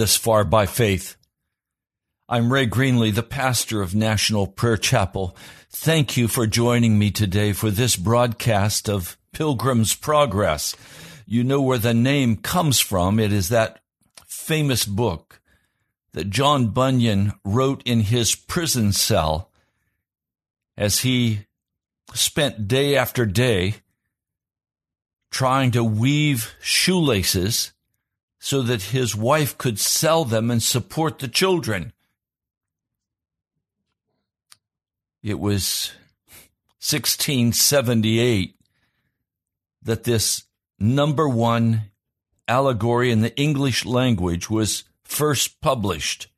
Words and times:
This 0.00 0.16
far 0.16 0.44
by 0.44 0.64
faith. 0.64 1.14
I'm 2.26 2.50
Ray 2.50 2.66
Greenley, 2.66 3.14
the 3.14 3.22
pastor 3.22 3.82
of 3.82 3.94
National 3.94 4.46
Prayer 4.46 4.78
Chapel. 4.78 5.36
Thank 5.68 6.16
you 6.16 6.26
for 6.26 6.46
joining 6.46 6.98
me 6.98 7.10
today 7.10 7.52
for 7.52 7.70
this 7.70 7.96
broadcast 7.96 8.88
of 8.88 9.18
Pilgrim's 9.34 9.94
Progress. 9.94 10.74
You 11.26 11.44
know 11.44 11.60
where 11.60 11.76
the 11.76 11.92
name 11.92 12.36
comes 12.36 12.80
from. 12.80 13.20
It 13.20 13.30
is 13.30 13.50
that 13.50 13.80
famous 14.24 14.86
book 14.86 15.42
that 16.14 16.30
John 16.30 16.68
Bunyan 16.68 17.34
wrote 17.44 17.82
in 17.84 18.00
his 18.00 18.34
prison 18.34 18.94
cell 18.94 19.50
as 20.78 21.00
he 21.00 21.40
spent 22.14 22.66
day 22.66 22.96
after 22.96 23.26
day 23.26 23.74
trying 25.30 25.72
to 25.72 25.84
weave 25.84 26.54
shoelaces 26.62 27.72
so 28.40 28.62
that 28.62 28.82
his 28.84 29.14
wife 29.14 29.56
could 29.58 29.78
sell 29.78 30.24
them 30.24 30.50
and 30.50 30.62
support 30.62 31.18
the 31.18 31.28
children. 31.28 31.92
It 35.22 35.38
was 35.38 35.92
1678 36.80 38.56
that 39.82 40.04
this 40.04 40.44
number 40.78 41.28
one 41.28 41.82
allegory 42.48 43.12
in 43.12 43.20
the 43.20 43.36
English 43.36 43.84
language 43.84 44.48
was 44.48 44.84
first 45.04 45.60
published. 45.60 46.28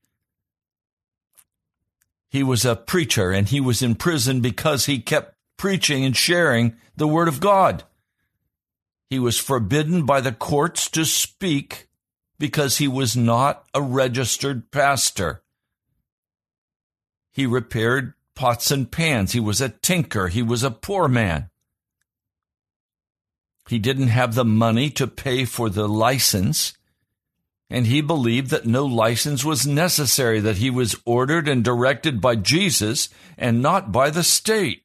He 2.28 2.42
was 2.42 2.64
a 2.64 2.74
preacher 2.74 3.30
and 3.30 3.48
he 3.48 3.60
was 3.60 3.80
in 3.80 3.94
prison 3.94 4.40
because 4.40 4.86
he 4.86 4.98
kept 4.98 5.36
preaching 5.56 6.04
and 6.04 6.16
sharing 6.16 6.74
the 6.96 7.06
Word 7.06 7.28
of 7.28 7.38
God. 7.38 7.84
He 9.08 9.20
was 9.20 9.38
forbidden 9.38 10.04
by 10.04 10.20
the 10.20 10.32
courts 10.32 10.90
to 10.90 11.04
speak 11.04 11.86
because 12.42 12.78
he 12.78 12.88
was 12.88 13.16
not 13.16 13.64
a 13.72 13.80
registered 13.80 14.68
pastor. 14.72 15.44
He 17.30 17.46
repaired 17.46 18.14
pots 18.34 18.72
and 18.72 18.90
pans. 18.90 19.30
He 19.30 19.38
was 19.38 19.60
a 19.60 19.68
tinker. 19.68 20.26
He 20.26 20.42
was 20.42 20.64
a 20.64 20.72
poor 20.72 21.06
man. 21.06 21.50
He 23.68 23.78
didn't 23.78 24.08
have 24.08 24.34
the 24.34 24.44
money 24.44 24.90
to 24.90 25.06
pay 25.06 25.44
for 25.44 25.70
the 25.70 25.88
license, 25.88 26.72
and 27.70 27.86
he 27.86 28.00
believed 28.00 28.50
that 28.50 28.66
no 28.66 28.86
license 28.86 29.44
was 29.44 29.64
necessary, 29.64 30.40
that 30.40 30.56
he 30.56 30.68
was 30.68 31.00
ordered 31.04 31.46
and 31.46 31.62
directed 31.62 32.20
by 32.20 32.34
Jesus 32.34 33.08
and 33.38 33.62
not 33.62 33.92
by 33.92 34.10
the 34.10 34.24
state. 34.24 34.82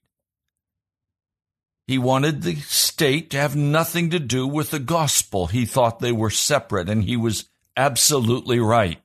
He 1.87 1.97
wanted 1.97 2.41
the 2.41 2.55
state 2.55 3.29
to 3.29 3.37
have 3.37 3.55
nothing 3.55 4.09
to 4.09 4.19
do 4.19 4.45
with 4.45 4.71
the 4.71 4.79
gospel. 4.79 5.47
He 5.47 5.65
thought 5.65 5.99
they 5.99 6.11
were 6.11 6.29
separate, 6.29 6.89
and 6.89 7.05
he 7.05 7.15
was 7.15 7.49
absolutely 7.77 8.59
right. 8.59 8.99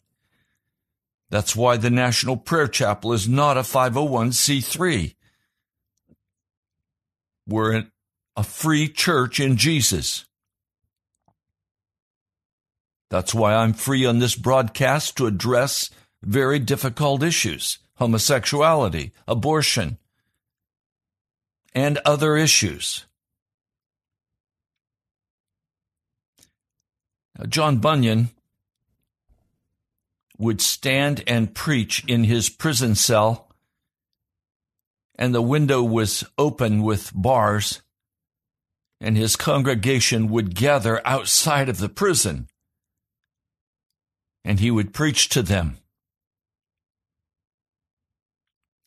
That's 1.30 1.54
why 1.54 1.76
the 1.76 1.90
National 1.90 2.36
Prayer 2.36 2.66
Chapel 2.66 3.12
is 3.12 3.28
not 3.28 3.56
a 3.56 3.60
501c3. 3.60 5.14
We're 7.46 7.84
a 8.36 8.42
free 8.42 8.88
church 8.88 9.38
in 9.38 9.56
Jesus. 9.56 10.24
That's 13.10 13.34
why 13.34 13.54
I'm 13.54 13.74
free 13.74 14.04
on 14.06 14.18
this 14.18 14.34
broadcast 14.34 15.16
to 15.18 15.26
address 15.26 15.90
very 16.22 16.58
difficult 16.58 17.22
issues 17.22 17.78
homosexuality, 17.96 19.12
abortion, 19.28 19.98
and 21.74 21.98
other 22.04 22.36
issues. 22.36 23.06
Now, 27.38 27.46
John 27.46 27.78
Bunyan 27.78 28.30
would 30.38 30.60
stand 30.60 31.22
and 31.26 31.54
preach 31.54 32.04
in 32.06 32.24
his 32.24 32.48
prison 32.48 32.94
cell, 32.94 33.48
and 35.16 35.34
the 35.34 35.42
window 35.42 35.82
was 35.82 36.24
open 36.36 36.82
with 36.82 37.12
bars, 37.14 37.82
and 39.00 39.16
his 39.16 39.36
congregation 39.36 40.28
would 40.28 40.54
gather 40.54 41.06
outside 41.06 41.68
of 41.68 41.78
the 41.78 41.88
prison, 41.88 42.48
and 44.44 44.60
he 44.60 44.70
would 44.70 44.92
preach 44.92 45.28
to 45.28 45.42
them. 45.42 45.78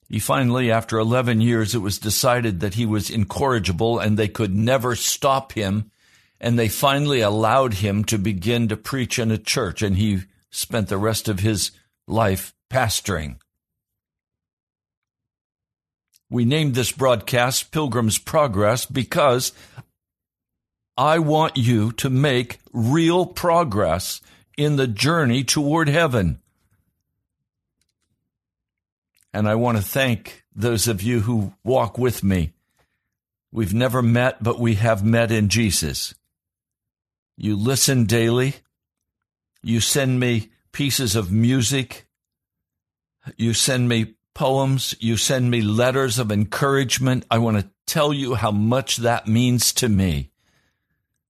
He 0.08 0.20
finally, 0.20 0.72
after 0.72 1.00
11 1.00 1.42
years, 1.42 1.74
it 1.74 1.80
was 1.80 1.98
decided 1.98 2.60
that 2.60 2.76
he 2.76 2.86
was 2.86 3.10
incorrigible 3.10 4.00
and 4.00 4.18
they 4.18 4.28
could 4.28 4.54
never 4.54 4.96
stop 4.96 5.54
him. 5.54 5.92
And 6.40 6.60
they 6.60 6.68
finally 6.68 7.22
allowed 7.22 7.76
him 7.76 8.04
to 8.06 8.18
begin 8.18 8.68
to 8.68 8.78
preach 8.78 9.18
in 9.18 9.32
a 9.32 9.38
church, 9.38 9.82
and 9.82 9.98
he 9.98 10.24
spent 10.52 10.90
the 10.90 10.98
rest 10.98 11.28
of 11.30 11.40
his 11.40 11.72
life 12.08 12.54
pastoring. 12.70 13.38
We 16.30 16.44
named 16.44 16.76
this 16.76 16.92
broadcast 16.92 17.72
Pilgrim's 17.72 18.18
Progress 18.18 18.86
because 18.86 19.54
I 20.98 21.20
want 21.20 21.56
you 21.56 21.92
to 21.94 22.10
make 22.10 22.60
real 22.74 23.26
progress 23.26 24.22
in 24.58 24.76
the 24.76 24.88
journey 24.88 25.44
toward 25.44 25.88
heaven. 25.88 26.42
And 29.36 29.50
I 29.50 29.56
want 29.56 29.76
to 29.78 29.84
thank 29.84 30.46
those 30.56 30.88
of 30.88 31.04
you 31.04 31.20
who 31.20 31.52
walk 31.62 31.98
with 31.98 32.24
me. 32.24 32.54
We've 33.52 33.74
never 33.74 34.02
met, 34.02 34.42
but 34.42 34.62
we 34.62 34.76
have 34.76 35.04
met 35.04 35.30
in 35.30 35.50
Jesus. 35.50 36.16
You 37.36 37.58
listen 37.58 38.06
daily. 38.06 38.56
You 39.62 39.82
send 39.82 40.22
me 40.22 40.52
pieces 40.72 41.18
of 41.18 41.34
music. 41.34 42.08
You 43.36 43.54
send 43.54 43.90
me 43.90 44.16
poems. 44.34 44.96
You 45.02 45.18
send 45.18 45.52
me 45.52 45.60
letters 45.60 46.18
of 46.18 46.32
encouragement. 46.32 47.26
I 47.30 47.40
want 47.40 47.60
to 47.60 47.70
tell 47.86 48.14
you 48.14 48.36
how 48.36 48.52
much 48.52 48.96
that 48.98 49.28
means 49.28 49.74
to 49.74 49.90
me. 49.90 50.30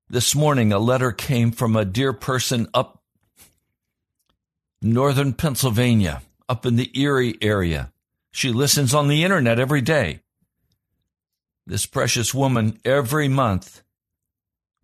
This 0.07 0.35
morning, 0.35 0.71
a 0.71 0.77
letter 0.77 1.11
came 1.11 1.51
from 1.51 1.75
a 1.75 1.85
dear 1.85 2.13
person 2.13 2.67
up 2.71 3.01
northern 4.79 5.33
Pennsylvania, 5.33 6.21
up 6.47 6.67
in 6.67 6.75
the 6.75 6.91
Erie 6.93 7.39
area. 7.41 7.91
She 8.35 8.51
listens 8.51 8.93
on 8.93 9.07
the 9.07 9.23
internet 9.23 9.59
every 9.59 9.79
day. 9.79 10.19
This 11.65 11.85
precious 11.85 12.33
woman 12.33 12.77
every 12.83 13.29
month 13.29 13.81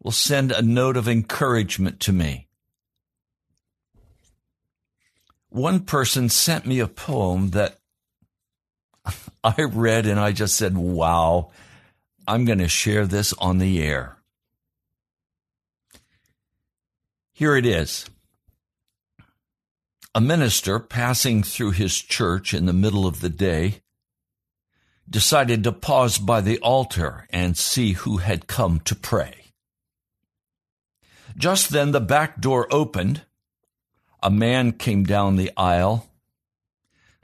will 0.01 0.13
send 0.13 0.53
a 0.53 0.61
note 0.61 0.95
of 0.95 1.09
encouragement 1.09 1.99
to 1.99 2.13
me. 2.13 2.47
One 5.49 5.81
person 5.81 6.29
sent 6.29 6.65
me 6.65 6.79
a 6.79 6.87
poem 6.87 7.49
that 7.49 7.77
I 9.43 9.61
read 9.63 10.05
and 10.05 10.17
I 10.17 10.31
just 10.31 10.55
said, 10.55 10.77
wow, 10.77 11.51
I'm 12.25 12.45
going 12.45 12.59
to 12.59 12.69
share 12.69 13.05
this 13.05 13.33
on 13.33 13.57
the 13.57 13.83
air. 13.83 14.15
Here 17.33 17.57
it 17.57 17.65
is. 17.65 18.05
A 20.13 20.19
minister 20.19 20.79
passing 20.79 21.41
through 21.41 21.71
his 21.71 21.97
church 21.97 22.53
in 22.53 22.65
the 22.65 22.73
middle 22.73 23.07
of 23.07 23.21
the 23.21 23.29
day 23.29 23.81
decided 25.09 25.63
to 25.63 25.71
pause 25.71 26.17
by 26.17 26.41
the 26.41 26.57
altar 26.59 27.27
and 27.29 27.57
see 27.57 27.93
who 27.93 28.17
had 28.17 28.47
come 28.47 28.79
to 28.81 28.95
pray. 28.95 29.53
Just 31.37 31.69
then 31.69 31.91
the 31.91 32.01
back 32.01 32.41
door 32.41 32.67
opened. 32.71 33.21
A 34.21 34.29
man 34.29 34.73
came 34.73 35.03
down 35.05 35.37
the 35.37 35.51
aisle. 35.55 36.09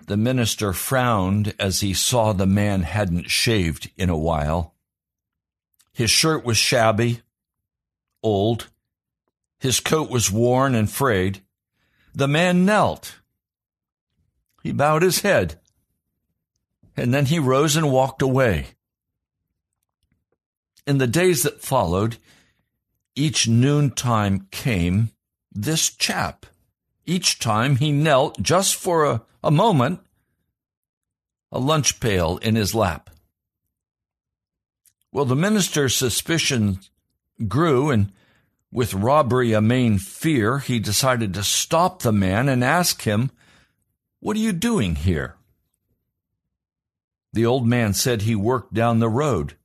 The 0.06 0.18
minister 0.18 0.72
frowned 0.72 1.54
as 1.60 1.82
he 1.82 1.94
saw 1.94 2.32
the 2.32 2.46
man 2.46 2.84
hadn't 2.84 3.30
shaved 3.30 3.92
in 3.98 4.10
a 4.10 4.18
while. 4.18 4.74
His 5.92 6.10
shirt 6.10 6.46
was 6.46 6.58
shabby, 6.58 7.22
old, 8.24 8.68
his 9.60 9.80
coat 9.80 10.10
was 10.10 10.32
worn 10.32 10.76
and 10.76 10.90
frayed. 10.90 11.42
The 12.18 12.28
man 12.28 12.66
knelt. 12.66 13.20
He 14.64 14.72
bowed 14.72 15.04
his 15.04 15.20
head. 15.20 15.60
And 16.96 17.14
then 17.14 17.28
he 17.28 17.38
rose 17.38 17.76
and 17.76 17.92
walked 17.92 18.24
away. 18.24 18.70
In 20.88 20.98
the 20.98 21.06
days 21.06 21.44
that 21.44 21.62
followed, 21.62 22.18
each 23.16 23.48
noontime 23.48 24.48
came 24.50 25.12
this 25.52 25.92
chap. 25.92 26.48
Each 27.06 27.38
time 27.38 27.76
he 27.76 27.92
knelt 27.92 28.42
just 28.42 28.76
for 28.76 29.06
a, 29.06 29.22
a 29.44 29.52
moment, 29.52 30.00
a 31.52 31.60
lunch 31.60 32.00
pail 32.00 32.38
in 32.38 32.56
his 32.56 32.74
lap. 32.74 33.12
Well, 35.12 35.26
the 35.26 35.36
minister's 35.36 35.96
suspicions 35.96 36.90
grew, 37.48 37.92
and 37.92 38.12
with 38.72 38.94
robbery 38.94 39.54
a 39.54 39.62
main 39.62 39.98
fear, 39.98 40.60
he 40.60 40.80
decided 40.80 41.34
to 41.34 41.44
stop 41.44 42.02
the 42.02 42.12
man 42.12 42.50
and 42.50 42.64
ask 42.64 43.04
him, 43.04 43.32
What 44.20 44.36
are 44.36 44.42
you 44.42 44.54
doing 44.54 44.96
here? 44.96 45.36
The 47.34 47.46
old 47.46 47.68
man 47.68 47.94
said 47.94 48.22
he 48.22 48.36
worked 48.36 48.74
down 48.74 49.00
the 49.00 49.10
road. 49.10 49.56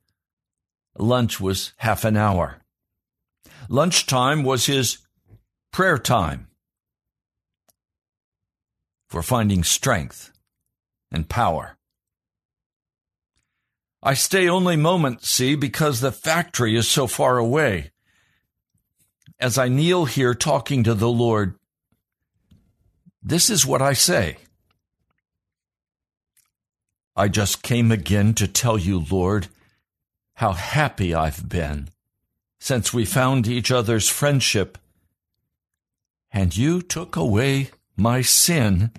Lunch 0.97 1.39
was 1.39 1.73
half 1.77 2.05
an 2.05 2.15
hour. 2.15 2.59
Lunchtime 3.67 4.43
was 4.43 4.65
his 4.65 4.99
prayer 5.71 5.97
time 5.97 6.47
for 9.09 9.23
finding 9.23 9.63
strength 9.63 10.31
and 11.11 11.29
power. 11.29 11.77
I 14.01 14.15
stay 14.15 14.49
only 14.49 14.75
moments, 14.75 15.29
see, 15.29 15.55
because 15.55 16.01
the 16.01 16.11
factory 16.11 16.75
is 16.75 16.89
so 16.89 17.07
far 17.07 17.37
away 17.37 17.92
as 19.43 19.57
I 19.57 19.67
kneel 19.67 20.05
here 20.05 20.33
talking 20.33 20.85
to 20.85 20.93
the 20.93 21.09
Lord, 21.09 21.55
this 23.21 23.49
is 23.49 23.65
what 23.65 23.81
I 23.81 23.91
say. 23.91 24.37
I 27.13 27.27
just 27.27 27.61
came 27.61 27.91
again 27.91 28.35
to 28.35 28.47
tell 28.47 28.77
you, 28.77 29.03
Lord, 29.11 29.49
how 30.35 30.53
happy 30.53 31.13
I've 31.13 31.49
been 31.49 31.89
since 32.57 32.93
we 32.93 33.03
found 33.03 33.45
each 33.45 33.69
other's 33.69 34.07
friendship, 34.07 34.77
and 36.31 36.55
you 36.55 36.81
took 36.81 37.17
away 37.17 37.69
my 37.97 38.21
sin. 38.21 38.91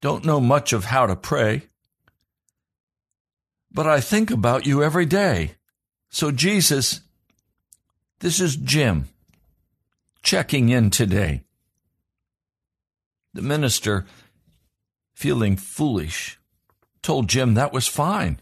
Don't 0.00 0.24
know 0.24 0.40
much 0.40 0.72
of 0.72 0.86
how 0.86 1.06
to 1.06 1.14
pray, 1.14 1.68
but 3.70 3.86
I 3.86 4.00
think 4.00 4.32
about 4.32 4.66
you 4.66 4.82
every 4.82 5.06
day. 5.06 5.52
So, 6.10 6.32
Jesus, 6.32 7.02
this 8.20 8.40
is 8.40 8.56
Jim 8.56 9.08
checking 10.22 10.68
in 10.68 10.90
today. 10.90 11.42
The 13.34 13.42
minister, 13.42 14.06
feeling 15.14 15.56
foolish, 15.56 16.38
told 17.02 17.28
Jim 17.28 17.54
that 17.54 17.72
was 17.72 17.86
fine. 17.86 18.40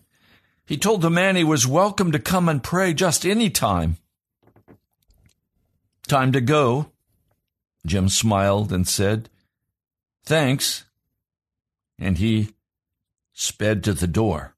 He 0.66 0.76
told 0.76 1.00
the 1.00 1.10
man 1.10 1.36
he 1.36 1.44
was 1.44 1.66
welcome 1.66 2.12
to 2.12 2.18
come 2.18 2.48
and 2.48 2.62
pray 2.62 2.92
just 2.92 3.24
any 3.24 3.50
time. 3.50 3.96
Time 6.06 6.32
to 6.32 6.40
go. 6.40 6.90
Jim 7.86 8.08
smiled 8.08 8.72
and 8.72 8.86
said, 8.86 9.30
Thanks. 10.24 10.84
And 11.98 12.18
he 12.18 12.54
sped 13.32 13.82
to 13.84 13.94
the 13.94 14.06
door. 14.06 14.54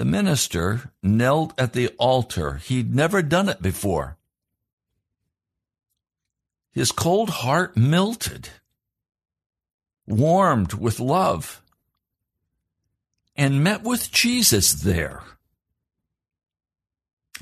The 0.00 0.06
minister 0.06 0.92
knelt 1.02 1.52
at 1.60 1.74
the 1.74 1.88
altar. 1.98 2.54
He'd 2.54 2.94
never 2.94 3.20
done 3.20 3.50
it 3.50 3.60
before. 3.60 4.16
His 6.72 6.90
cold 6.90 7.28
heart 7.28 7.76
melted, 7.76 8.48
warmed 10.06 10.72
with 10.72 11.00
love, 11.00 11.62
and 13.36 13.62
met 13.62 13.82
with 13.82 14.10
Jesus 14.10 14.72
there. 14.72 15.22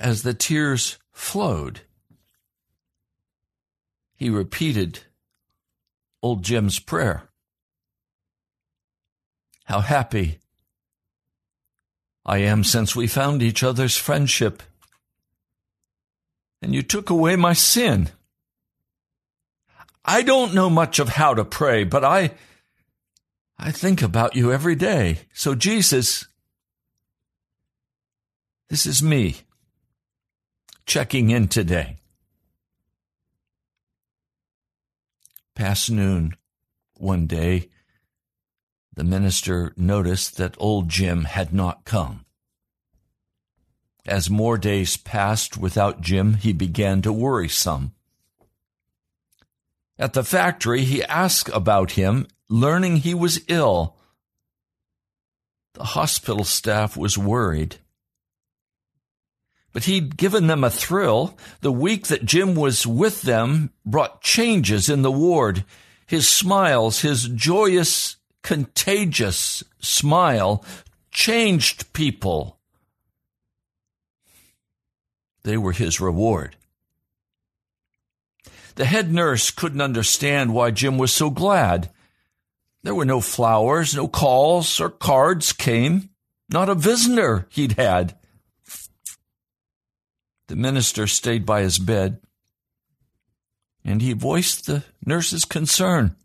As 0.00 0.24
the 0.24 0.34
tears 0.34 0.98
flowed, 1.12 1.82
he 4.16 4.30
repeated 4.30 5.04
old 6.20 6.42
Jim's 6.42 6.80
prayer. 6.80 7.28
How 9.66 9.78
happy 9.78 10.40
I 12.28 12.38
am 12.40 12.62
since 12.62 12.94
we 12.94 13.06
found 13.06 13.42
each 13.42 13.62
other's 13.62 13.96
friendship. 13.96 14.62
And 16.60 16.74
you 16.74 16.82
took 16.82 17.08
away 17.08 17.36
my 17.36 17.54
sin. 17.54 18.10
I 20.04 20.20
don't 20.20 20.52
know 20.52 20.68
much 20.68 20.98
of 20.98 21.08
how 21.08 21.32
to 21.32 21.44
pray, 21.46 21.84
but 21.84 22.04
I, 22.04 22.32
I 23.58 23.72
think 23.72 24.02
about 24.02 24.36
you 24.36 24.52
every 24.52 24.74
day. 24.74 25.20
So 25.32 25.54
Jesus, 25.54 26.26
this 28.68 28.84
is 28.84 29.02
me 29.02 29.36
checking 30.84 31.30
in 31.30 31.48
today. 31.48 31.96
Past 35.54 35.90
noon 35.90 36.36
one 36.98 37.26
day, 37.26 37.70
the 38.98 39.04
minister 39.04 39.72
noticed 39.76 40.38
that 40.38 40.56
old 40.58 40.88
Jim 40.88 41.22
had 41.22 41.54
not 41.54 41.84
come. 41.84 42.24
As 44.04 44.28
more 44.28 44.58
days 44.58 44.96
passed 44.96 45.56
without 45.56 46.00
Jim, 46.00 46.34
he 46.34 46.52
began 46.52 47.00
to 47.02 47.12
worry 47.12 47.48
some. 47.48 47.92
At 50.00 50.14
the 50.14 50.24
factory, 50.24 50.82
he 50.82 51.04
asked 51.04 51.48
about 51.54 51.92
him, 51.92 52.26
learning 52.48 52.96
he 52.96 53.14
was 53.14 53.44
ill. 53.46 53.96
The 55.74 55.84
hospital 55.84 56.42
staff 56.42 56.96
was 56.96 57.16
worried. 57.16 57.76
But 59.72 59.84
he'd 59.84 60.16
given 60.16 60.48
them 60.48 60.64
a 60.64 60.70
thrill. 60.70 61.38
The 61.60 61.70
week 61.70 62.08
that 62.08 62.24
Jim 62.24 62.56
was 62.56 62.84
with 62.84 63.22
them 63.22 63.70
brought 63.86 64.22
changes 64.22 64.88
in 64.88 65.02
the 65.02 65.12
ward. 65.12 65.64
His 66.04 66.26
smiles, 66.26 67.02
his 67.02 67.28
joyous, 67.28 68.16
contagious 68.48 69.62
smile 69.78 70.64
changed 71.10 71.92
people. 71.92 72.58
They 75.42 75.58
were 75.58 75.72
his 75.72 76.00
reward. 76.00 76.56
The 78.76 78.86
head 78.86 79.12
nurse 79.12 79.50
couldn't 79.50 79.82
understand 79.82 80.54
why 80.54 80.70
Jim 80.70 80.96
was 80.96 81.12
so 81.12 81.28
glad. 81.28 81.90
There 82.84 82.94
were 82.94 83.04
no 83.04 83.20
flowers, 83.20 83.94
no 83.94 84.08
calls 84.08 84.80
or 84.80 84.88
cards 84.88 85.52
came, 85.52 86.08
not 86.48 86.70
a 86.70 86.74
visitor 86.74 87.46
he'd 87.50 87.72
had. 87.72 88.16
The 90.46 90.56
minister 90.56 91.06
stayed 91.06 91.44
by 91.44 91.60
his 91.60 91.78
bed, 91.78 92.22
and 93.84 94.00
he 94.00 94.14
voiced 94.14 94.64
the 94.64 94.84
nurse's 95.04 95.44
concern. 95.44 96.16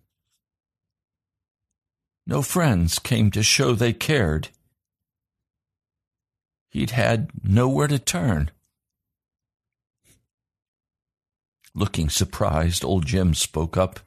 No 2.25 2.42
friends 2.42 3.00
came 3.00 3.32
to 3.32 3.44
show 3.44 3.74
they 3.74 3.94
cared. 3.94 4.50
He'd 6.70 6.92
had 6.92 7.30
nowhere 7.44 7.88
to 7.88 8.00
turn. 8.00 8.50
Looking 11.75 12.10
surprised, 12.10 12.84
old 12.86 13.06
Jim 13.06 13.34
spoke 13.34 13.75
up 13.75 14.00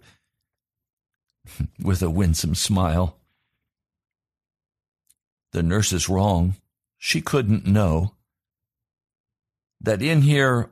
with 1.83 2.03
a 2.03 2.11
winsome 2.11 2.55
smile. 2.55 3.19
The 5.53 5.63
nurse 5.63 5.93
is 5.93 6.09
wrong. 6.09 6.57
She 6.99 7.21
couldn't 7.21 7.67
know 7.67 8.15
that 9.81 10.03
in 10.03 10.23
here 10.23 10.71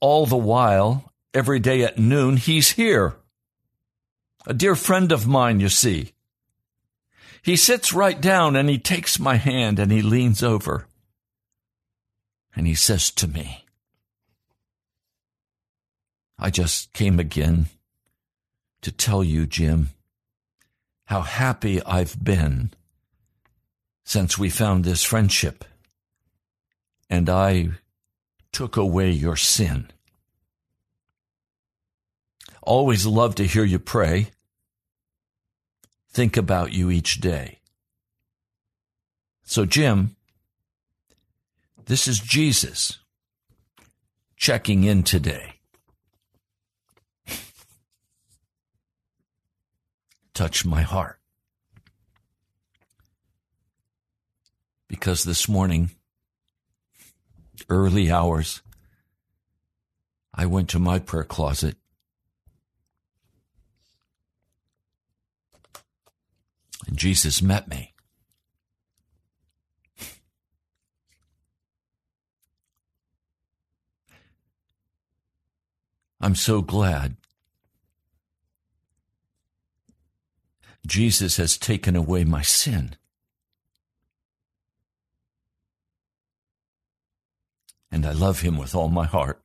all 0.00 0.26
the 0.26 0.36
while, 0.36 1.12
every 1.32 1.60
day 1.60 1.82
at 1.82 1.98
noon, 1.98 2.36
he's 2.36 2.72
here. 2.72 3.16
A 4.46 4.52
dear 4.52 4.74
friend 4.74 5.12
of 5.12 5.28
mine, 5.28 5.60
you 5.60 5.68
see. 5.68 6.12
He 7.42 7.56
sits 7.56 7.92
right 7.92 8.20
down 8.20 8.54
and 8.54 8.68
he 8.68 8.78
takes 8.78 9.18
my 9.18 9.36
hand 9.36 9.78
and 9.78 9.90
he 9.90 10.00
leans 10.00 10.42
over 10.42 10.86
and 12.54 12.66
he 12.66 12.74
says 12.74 13.10
to 13.12 13.26
me, 13.26 13.64
I 16.38 16.50
just 16.50 16.92
came 16.92 17.18
again 17.18 17.66
to 18.82 18.92
tell 18.92 19.24
you, 19.24 19.46
Jim, 19.46 19.90
how 21.06 21.22
happy 21.22 21.82
I've 21.84 22.22
been 22.22 22.72
since 24.04 24.38
we 24.38 24.50
found 24.50 24.84
this 24.84 25.04
friendship. 25.04 25.64
And 27.08 27.28
I 27.28 27.70
took 28.52 28.76
away 28.76 29.10
your 29.10 29.36
sin. 29.36 29.90
Always 32.62 33.06
love 33.06 33.34
to 33.36 33.46
hear 33.46 33.64
you 33.64 33.78
pray. 33.78 34.30
Think 36.12 36.36
about 36.36 36.72
you 36.72 36.90
each 36.90 37.20
day. 37.20 37.60
So, 39.44 39.64
Jim, 39.64 40.16
this 41.86 42.06
is 42.06 42.20
Jesus 42.20 42.98
checking 44.36 44.84
in 44.84 45.02
today. 45.04 45.54
Touch 50.34 50.66
my 50.66 50.82
heart. 50.82 51.18
Because 54.88 55.24
this 55.24 55.48
morning, 55.48 55.92
early 57.70 58.10
hours, 58.10 58.60
I 60.34 60.44
went 60.46 60.68
to 60.70 60.78
my 60.78 60.98
prayer 60.98 61.24
closet. 61.24 61.76
And 66.86 66.96
Jesus 66.96 67.40
met 67.42 67.68
me. 67.68 67.94
I'm 76.20 76.36
so 76.36 76.62
glad 76.62 77.16
Jesus 80.86 81.36
has 81.36 81.58
taken 81.58 81.96
away 81.96 82.24
my 82.24 82.42
sin. 82.42 82.96
and 87.92 88.06
I 88.06 88.12
love 88.12 88.40
him 88.40 88.56
with 88.56 88.74
all 88.74 88.88
my 88.88 89.04
heart. 89.04 89.40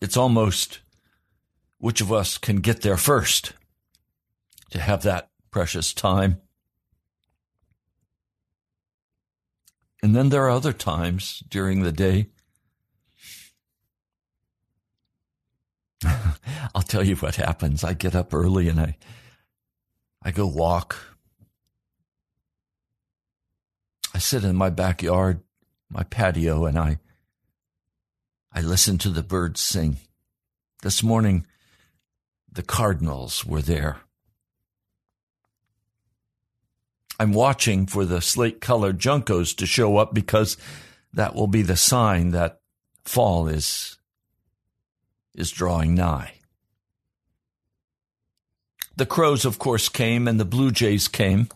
It's 0.00 0.16
almost 0.16 0.80
which 1.86 2.00
of 2.00 2.12
us 2.12 2.36
can 2.36 2.56
get 2.56 2.82
there 2.82 2.96
first 2.96 3.52
to 4.70 4.80
have 4.80 5.04
that 5.04 5.30
precious 5.52 5.94
time. 5.94 6.40
And 10.02 10.12
then 10.12 10.30
there 10.30 10.42
are 10.42 10.50
other 10.50 10.72
times 10.72 11.44
during 11.48 11.84
the 11.84 11.92
day. 11.92 12.26
I'll 16.74 16.82
tell 16.82 17.04
you 17.04 17.14
what 17.14 17.36
happens. 17.36 17.84
I 17.84 17.92
get 17.92 18.16
up 18.16 18.34
early 18.34 18.68
and 18.68 18.80
I 18.80 18.96
I 20.24 20.32
go 20.32 20.48
walk 20.48 20.96
I 24.12 24.18
sit 24.18 24.42
in 24.42 24.56
my 24.56 24.70
backyard, 24.70 25.40
my 25.88 26.02
patio, 26.02 26.64
and 26.64 26.76
I 26.76 26.98
I 28.52 28.60
listen 28.60 28.98
to 28.98 29.08
the 29.08 29.22
birds 29.22 29.60
sing. 29.60 29.98
This 30.82 31.04
morning 31.04 31.46
the 32.56 32.62
cardinals 32.62 33.46
were 33.46 33.62
there. 33.62 33.98
I'm 37.18 37.32
watching 37.32 37.86
for 37.86 38.04
the 38.04 38.20
slate 38.20 38.60
colored 38.60 38.98
juncos 38.98 39.56
to 39.56 39.66
show 39.66 39.96
up 39.96 40.12
because 40.12 40.56
that 41.14 41.34
will 41.34 41.46
be 41.46 41.62
the 41.62 41.76
sign 41.76 42.32
that 42.32 42.60
fall 43.04 43.48
is 43.48 43.96
is 45.34 45.50
drawing 45.50 45.94
nigh. 45.94 46.32
The 48.96 49.06
crows, 49.06 49.44
of 49.44 49.58
course, 49.58 49.88
came 49.88 50.26
and 50.26 50.40
the 50.40 50.44
blue 50.44 50.70
jays 50.70 51.06
came 51.06 51.48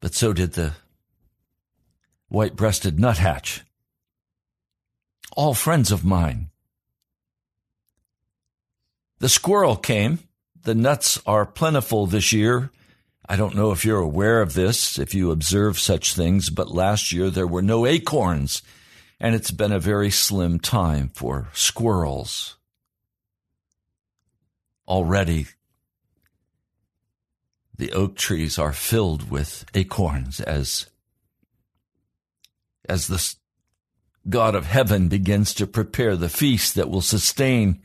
but 0.00 0.14
so 0.14 0.32
did 0.32 0.52
the 0.52 0.74
white 2.28 2.56
breasted 2.56 3.00
nuthatch. 3.00 3.64
All 5.36 5.54
friends 5.54 5.90
of 5.90 6.04
mine. 6.04 6.47
The 9.18 9.28
squirrel 9.28 9.76
came. 9.76 10.20
The 10.62 10.74
nuts 10.74 11.20
are 11.26 11.46
plentiful 11.46 12.06
this 12.06 12.32
year. 12.32 12.70
I 13.28 13.36
don't 13.36 13.54
know 13.54 13.72
if 13.72 13.84
you're 13.84 14.00
aware 14.00 14.40
of 14.40 14.54
this, 14.54 14.98
if 14.98 15.14
you 15.14 15.30
observe 15.30 15.78
such 15.78 16.14
things, 16.14 16.50
but 16.50 16.70
last 16.70 17.12
year 17.12 17.30
there 17.30 17.46
were 17.46 17.62
no 17.62 17.84
acorns, 17.84 18.62
and 19.20 19.34
it's 19.34 19.50
been 19.50 19.72
a 19.72 19.78
very 19.78 20.10
slim 20.10 20.58
time 20.58 21.10
for 21.14 21.48
squirrels. 21.52 22.56
Already 24.86 25.46
the 27.76 27.92
oak 27.92 28.16
trees 28.16 28.58
are 28.58 28.72
filled 28.72 29.30
with 29.30 29.64
acorns 29.74 30.40
as 30.40 30.86
as 32.88 33.06
the 33.06 33.34
God 34.28 34.54
of 34.54 34.66
heaven 34.66 35.08
begins 35.08 35.54
to 35.54 35.66
prepare 35.66 36.16
the 36.16 36.28
feast 36.28 36.74
that 36.74 36.90
will 36.90 37.02
sustain 37.02 37.82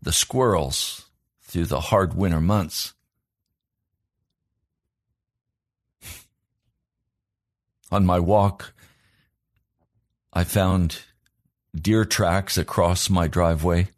the 0.00 0.12
squirrels 0.12 1.06
through 1.42 1.66
the 1.66 1.80
hard 1.80 2.14
winter 2.14 2.40
months. 2.40 2.94
On 7.90 8.04
my 8.06 8.18
walk, 8.20 8.74
I 10.32 10.44
found 10.44 11.00
deer 11.74 12.04
tracks 12.04 12.56
across 12.58 13.10
my 13.10 13.26
driveway, 13.26 13.88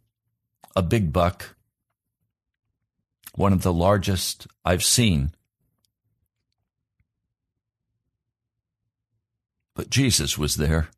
a 0.75 0.83
big 0.83 1.13
buck, 1.13 1.57
one 3.35 3.53
of 3.53 3.63
the 3.63 3.73
largest 3.73 4.47
I've 4.65 4.85
seen. 4.85 5.33
But 9.75 9.91
Jesus 9.91 10.37
was 10.37 10.57
there. 10.57 10.89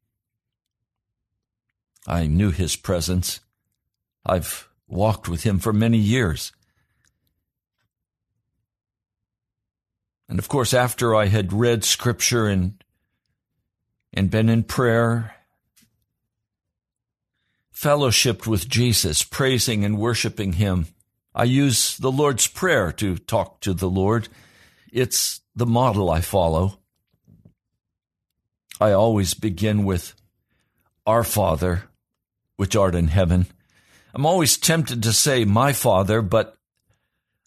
I 2.06 2.26
knew 2.26 2.50
his 2.50 2.74
presence. 2.74 3.40
I've 4.26 4.68
walked 4.92 5.28
with 5.28 5.42
him 5.42 5.58
for 5.58 5.72
many 5.72 5.98
years. 5.98 6.52
And 10.28 10.38
of 10.38 10.48
course, 10.48 10.72
after 10.72 11.14
I 11.14 11.26
had 11.26 11.52
read 11.52 11.84
scripture 11.84 12.46
and, 12.46 12.82
and 14.12 14.30
been 14.30 14.48
in 14.48 14.62
prayer, 14.62 15.34
fellowshipped 17.82 18.46
with 18.46 18.68
Jesus, 18.68 19.24
praising 19.24 19.84
and 19.84 19.98
worshiping 19.98 20.52
Him. 20.54 20.86
I 21.34 21.44
use 21.44 21.96
the 21.96 22.12
Lord's 22.12 22.46
Prayer 22.46 22.92
to 22.92 23.16
talk 23.18 23.60
to 23.62 23.74
the 23.74 23.90
Lord. 23.90 24.28
It's 24.92 25.40
the 25.56 25.66
model 25.66 26.08
I 26.08 26.20
follow. 26.20 26.78
I 28.80 28.92
always 28.92 29.34
begin 29.34 29.84
with 29.84 30.14
Our 31.06 31.24
Father, 31.24 31.84
which 32.56 32.76
art 32.76 32.94
in 32.94 33.08
heaven. 33.08 33.46
I'm 34.14 34.26
always 34.26 34.58
tempted 34.58 35.02
to 35.02 35.12
say 35.12 35.44
my 35.44 35.72
Father, 35.72 36.20
but 36.20 36.56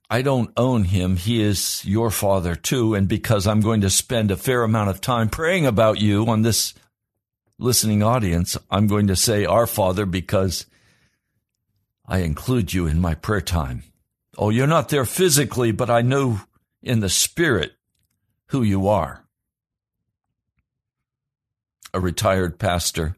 I 0.10 0.22
don't 0.22 0.52
own 0.58 0.84
him. 0.86 1.16
He 1.18 1.42
is 1.42 1.84
your 1.86 2.10
Father 2.10 2.56
too. 2.56 2.96
And 2.96 3.08
because 3.08 3.46
I'm 3.46 3.62
going 3.62 3.82
to 3.82 3.90
spend 3.90 4.32
a 4.32 4.38
fair 4.38 4.64
amount 4.64 4.90
of 4.90 5.02
time 5.02 5.30
praying 5.30 5.66
about 5.66 6.00
you 6.00 6.26
on 6.28 6.42
this 6.42 6.74
listening 7.60 8.02
audience, 8.02 8.58
I'm 8.70 8.88
going 8.88 9.08
to 9.08 9.16
say 9.16 9.46
Our 9.46 9.68
Father 9.68 10.06
because 10.06 10.66
I 12.08 12.20
include 12.20 12.74
you 12.74 12.88
in 12.88 13.00
my 13.00 13.16
prayer 13.16 13.42
time. 13.42 13.84
Oh, 14.38 14.50
you're 14.50 14.68
not 14.68 14.90
there 14.90 15.06
physically, 15.06 15.72
but 15.72 15.90
I 15.90 16.02
know 16.02 16.42
in 16.82 17.00
the 17.00 17.10
spirit 17.10 17.74
who 18.48 18.62
you 18.62 18.88
are. 18.88 19.24
A 21.94 22.00
retired 22.00 22.60
pastor, 22.60 23.16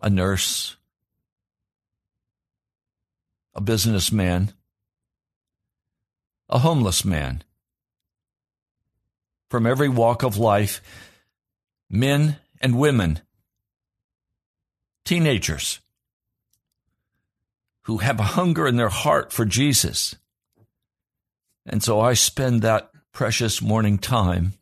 a 0.00 0.08
nurse, 0.08 0.76
a 3.54 3.60
businessman, 3.60 4.52
a 6.48 6.58
homeless 6.58 7.04
man. 7.04 7.42
From 9.50 9.66
every 9.66 9.88
walk 9.88 10.22
of 10.22 10.36
life, 10.36 10.80
men 11.88 12.38
and 12.60 12.78
women, 12.78 13.20
teenagers 15.04 15.80
who 17.82 17.98
have 17.98 18.18
a 18.18 18.24
hunger 18.24 18.66
in 18.66 18.76
their 18.76 18.88
heart 18.88 19.32
for 19.32 19.44
Jesus. 19.44 20.16
And 21.66 21.82
so 21.82 22.00
I 22.00 22.14
spend 22.14 22.62
that 22.62 22.90
precious 23.12 23.62
morning 23.62 23.98
time 23.98 24.54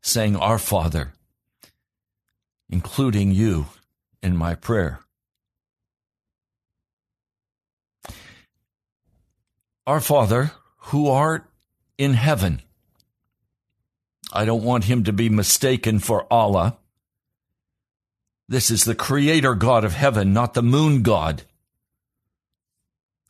saying, 0.00 0.36
Our 0.36 0.58
Father, 0.58 1.12
including 2.68 3.30
you 3.30 3.66
in 4.22 4.36
my 4.36 4.54
prayer. 4.54 5.00
Our 9.86 10.00
Father, 10.00 10.52
who 10.76 11.08
art 11.08 11.50
in 11.98 12.14
heaven. 12.14 12.62
I 14.32 14.44
don't 14.44 14.62
want 14.62 14.84
him 14.84 15.04
to 15.04 15.12
be 15.12 15.28
mistaken 15.28 15.98
for 15.98 16.26
Allah. 16.32 16.78
This 18.48 18.70
is 18.70 18.84
the 18.84 18.94
creator 18.94 19.54
God 19.54 19.84
of 19.84 19.94
heaven, 19.94 20.32
not 20.32 20.54
the 20.54 20.62
moon 20.62 21.02
God. 21.02 21.42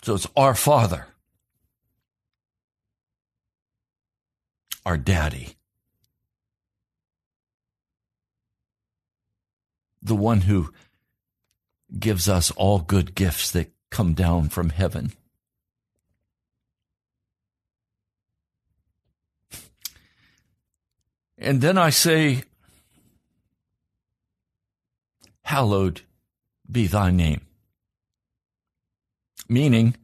So 0.02 0.14
it's 0.14 0.26
our 0.36 0.54
Father, 0.54 1.06
our 4.84 4.98
Daddy, 4.98 5.54
the 10.02 10.16
one 10.16 10.42
who 10.42 10.72
gives 11.98 12.28
us 12.28 12.50
all 12.52 12.80
good 12.80 13.14
gifts 13.14 13.50
that 13.52 13.70
come 13.90 14.14
down 14.14 14.48
from 14.48 14.70
heaven. 14.70 15.12
And 21.42 21.60
then 21.60 21.76
I 21.76 21.90
say, 21.90 22.44
hallowed 25.42 26.02
be 26.70 26.86
thy 26.86 27.10
name. 27.10 27.40
Meaning, 29.48 29.96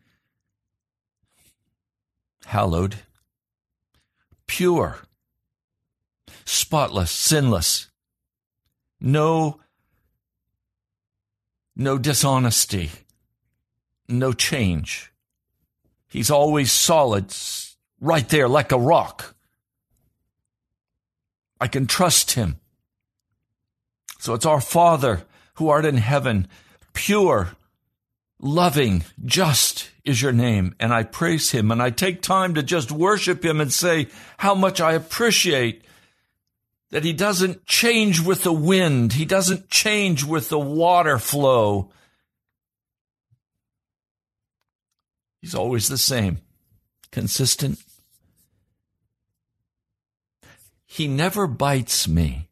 hallowed, 2.44 2.96
pure, 4.48 4.98
spotless, 6.44 7.12
sinless, 7.12 7.88
no, 9.00 9.60
no 11.76 11.98
dishonesty, 11.98 12.90
no 14.08 14.32
change. 14.32 15.12
He's 16.08 16.32
always 16.32 16.72
solid, 16.72 17.32
right 18.00 18.28
there 18.28 18.48
like 18.48 18.72
a 18.72 18.78
rock. 18.78 19.36
I 21.60 21.68
can 21.68 21.86
trust 21.86 22.32
him. 22.32 22.60
So 24.18 24.34
it's 24.34 24.46
our 24.46 24.60
Father 24.60 25.24
who 25.54 25.68
art 25.68 25.84
in 25.84 25.96
heaven, 25.96 26.48
pure, 26.92 27.50
loving, 28.40 29.04
just 29.24 29.90
is 30.04 30.22
your 30.22 30.32
name. 30.32 30.74
And 30.78 30.92
I 30.92 31.02
praise 31.02 31.50
him 31.50 31.70
and 31.70 31.82
I 31.82 31.90
take 31.90 32.22
time 32.22 32.54
to 32.54 32.62
just 32.62 32.92
worship 32.92 33.44
him 33.44 33.60
and 33.60 33.72
say 33.72 34.08
how 34.38 34.54
much 34.54 34.80
I 34.80 34.92
appreciate 34.92 35.82
that 36.90 37.04
he 37.04 37.12
doesn't 37.12 37.66
change 37.66 38.20
with 38.20 38.42
the 38.42 38.52
wind. 38.52 39.12
He 39.12 39.24
doesn't 39.24 39.68
change 39.68 40.24
with 40.24 40.48
the 40.48 40.58
water 40.58 41.18
flow. 41.18 41.90
He's 45.40 45.54
always 45.54 45.88
the 45.88 45.98
same, 45.98 46.38
consistent. 47.12 47.78
He 50.98 51.06
never 51.06 51.46
bites 51.46 52.08
me. 52.08 52.48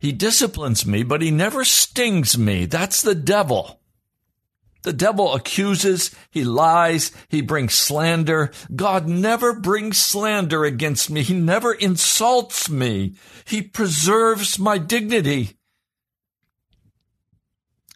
He 0.00 0.10
disciplines 0.10 0.84
me, 0.84 1.04
but 1.04 1.22
he 1.22 1.30
never 1.30 1.64
stings 1.64 2.36
me. 2.36 2.66
That's 2.66 3.00
the 3.00 3.14
devil. 3.14 3.80
The 4.82 4.92
devil 4.92 5.32
accuses, 5.32 6.10
he 6.32 6.42
lies, 6.42 7.12
he 7.28 7.40
brings 7.40 7.74
slander. 7.74 8.50
God 8.74 9.06
never 9.06 9.52
brings 9.52 9.96
slander 9.96 10.64
against 10.64 11.08
me. 11.08 11.22
He 11.22 11.34
never 11.34 11.72
insults 11.72 12.68
me. 12.68 13.14
He 13.44 13.62
preserves 13.62 14.58
my 14.58 14.76
dignity. 14.78 15.56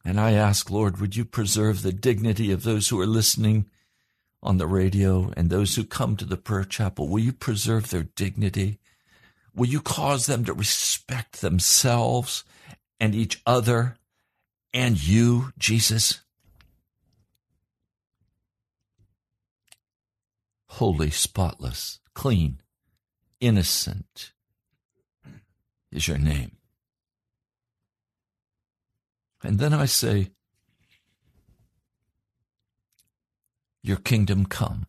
And 0.05 0.21
I 0.21 0.35
ask, 0.35 0.71
Lord, 0.71 1.01
would 1.01 1.17
you 1.17 1.25
preserve 1.25 1.83
the 1.83 1.93
dignity 1.93 2.53
of 2.53 2.63
those 2.63 2.89
who 2.89 3.01
are 3.01 3.07
listening 3.07 3.69
on 4.45 4.59
the 4.59 4.67
radio 4.67 5.33
and 5.37 5.49
those 5.49 5.75
who 5.75 5.85
come 5.85 6.17
to 6.17 6.25
the 6.25 6.37
prayer 6.37 6.65
chapel? 6.65 7.09
Will 7.09 7.21
you 7.21 7.33
preserve 7.33 7.91
their 7.91 8.03
dignity? 8.03 8.79
Will 9.55 9.67
you 9.67 9.81
cause 9.81 10.27
them 10.27 10.45
to 10.45 10.53
respect 10.53 11.41
themselves 11.41 12.45
and 13.01 13.15
each 13.15 13.41
other 13.47 13.97
and 14.73 15.03
you, 15.03 15.53
Jesus? 15.59 16.21
Holy, 20.69 21.11
spotless, 21.11 22.01
clean, 22.15 22.61
innocent 23.41 24.33
is 25.93 26.09
your 26.09 26.19
name. 26.19 26.57
And 29.43 29.59
then 29.59 29.73
I 29.73 29.85
say, 29.85 30.31
Your 33.85 33.99
kingdom 33.99 34.47
come. 34.47 34.87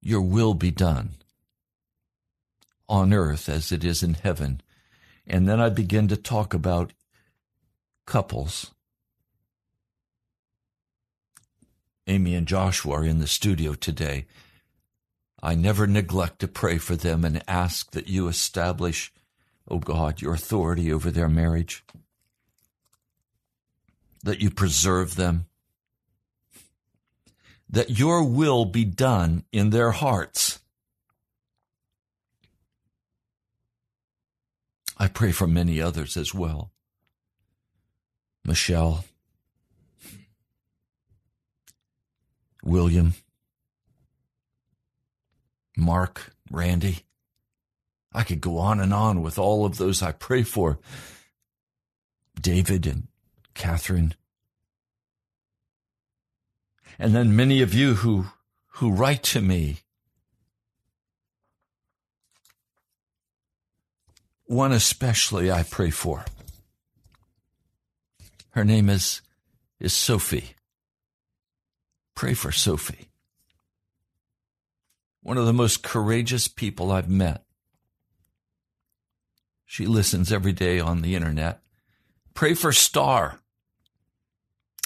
Your 0.00 0.22
will 0.22 0.54
be 0.54 0.70
done 0.70 1.16
on 2.88 3.12
earth 3.12 3.50
as 3.50 3.70
it 3.70 3.84
is 3.84 4.02
in 4.02 4.14
heaven. 4.14 4.62
And 5.26 5.46
then 5.46 5.60
I 5.60 5.68
begin 5.68 6.08
to 6.08 6.16
talk 6.16 6.54
about 6.54 6.94
couples. 8.06 8.70
Amy 12.06 12.34
and 12.34 12.48
Joshua 12.48 12.94
are 12.94 13.04
in 13.04 13.18
the 13.18 13.26
studio 13.26 13.74
today. 13.74 14.24
I 15.42 15.54
never 15.54 15.86
neglect 15.86 16.38
to 16.38 16.48
pray 16.48 16.78
for 16.78 16.96
them 16.96 17.26
and 17.26 17.44
ask 17.46 17.90
that 17.90 18.08
you 18.08 18.26
establish, 18.26 19.12
O 19.68 19.74
oh 19.74 19.78
God, 19.80 20.22
your 20.22 20.32
authority 20.32 20.90
over 20.90 21.10
their 21.10 21.28
marriage, 21.28 21.84
that 24.24 24.40
you 24.40 24.50
preserve 24.50 25.16
them, 25.16 25.44
that 27.70 27.98
your 27.98 28.24
will 28.24 28.64
be 28.64 28.84
done 28.84 29.44
in 29.52 29.70
their 29.70 29.92
hearts. 29.92 30.58
I 34.96 35.08
pray 35.08 35.32
for 35.32 35.46
many 35.46 35.80
others 35.80 36.16
as 36.16 36.34
well. 36.34 36.72
Michelle, 38.44 39.04
William, 42.62 43.14
Mark, 45.76 46.32
Randy. 46.50 47.04
I 48.12 48.24
could 48.24 48.40
go 48.40 48.58
on 48.58 48.80
and 48.80 48.92
on 48.92 49.22
with 49.22 49.38
all 49.38 49.64
of 49.64 49.78
those 49.78 50.02
I 50.02 50.12
pray 50.12 50.42
for. 50.42 50.80
David 52.40 52.86
and 52.86 53.06
Catherine. 53.54 54.14
And 57.00 57.14
then 57.14 57.34
many 57.34 57.62
of 57.62 57.72
you 57.72 57.94
who, 57.94 58.26
who 58.74 58.92
write 58.92 59.22
to 59.22 59.40
me 59.40 59.78
one 64.44 64.70
especially 64.70 65.50
I 65.50 65.62
pray 65.62 65.88
for. 65.88 66.26
Her 68.50 68.66
name 68.66 68.90
is, 68.90 69.22
is 69.78 69.94
Sophie. 69.94 70.56
Pray 72.14 72.34
for 72.34 72.52
Sophie. 72.52 73.08
One 75.22 75.38
of 75.38 75.46
the 75.46 75.54
most 75.54 75.82
courageous 75.82 76.48
people 76.48 76.92
I've 76.92 77.08
met. 77.08 77.44
She 79.64 79.86
listens 79.86 80.30
every 80.30 80.52
day 80.52 80.78
on 80.78 81.00
the 81.00 81.14
internet. 81.14 81.62
Pray 82.34 82.52
for 82.52 82.72
Star. 82.72 83.40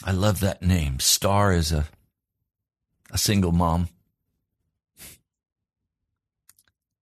I 0.05 0.13
love 0.13 0.39
that 0.41 0.63
name. 0.63 1.01
Star 1.01 1.53
is 1.53 1.73
a, 1.73 1.87
a 3.15 3.19
single 3.19 3.53
mom. 3.53 3.89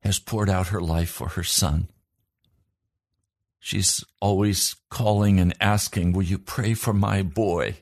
Has 0.02 0.18
poured 0.18 0.50
out 0.50 0.68
her 0.68 0.80
life 0.80 1.10
for 1.10 1.30
her 1.30 1.42
son. 1.42 1.88
She's 3.58 4.04
always 4.20 4.76
calling 4.90 5.40
and 5.40 5.54
asking, 5.60 6.12
Will 6.12 6.24
you 6.24 6.38
pray 6.38 6.74
for 6.74 6.92
my 6.92 7.22
boy? 7.22 7.76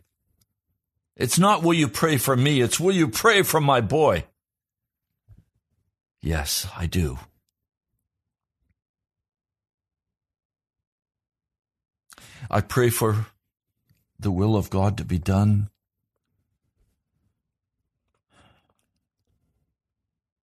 It's 1.16 1.38
not, 1.38 1.62
Will 1.62 1.74
you 1.74 1.88
pray 1.88 2.18
for 2.18 2.36
me? 2.36 2.60
It's, 2.60 2.78
Will 2.78 2.94
you 2.94 3.08
pray 3.08 3.42
for 3.42 3.60
my 3.60 3.80
boy? 3.80 4.24
Yes, 6.22 6.68
I 6.76 6.86
do. 6.86 7.18
I 12.50 12.60
pray 12.60 12.90
for 12.90 13.26
the 14.18 14.30
will 14.30 14.56
of 14.56 14.68
God 14.68 14.98
to 14.98 15.04
be 15.04 15.18
done 15.18 15.69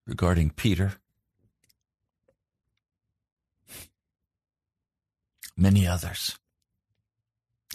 regarding 0.08 0.50
Peter. 0.52 0.94
Many 5.56 5.86
others. 5.86 6.38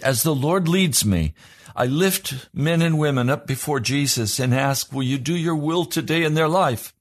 As 0.03 0.23
the 0.23 0.35
Lord 0.35 0.67
leads 0.69 1.05
me, 1.05 1.35
I 1.77 1.87
lift 1.87 2.49
men 2.53 2.83
and 2.83 2.99
women 2.99 3.29
up 3.31 3.47
before 3.47 3.81
Jesus 3.81 4.41
and 4.41 4.55
ask, 4.55 4.93
Will 4.93 5.03
you 5.03 5.19
do 5.19 5.37
your 5.37 5.57
will 5.57 5.85
today 5.85 6.25
in 6.25 6.35
their 6.35 6.49
life? 6.49 6.95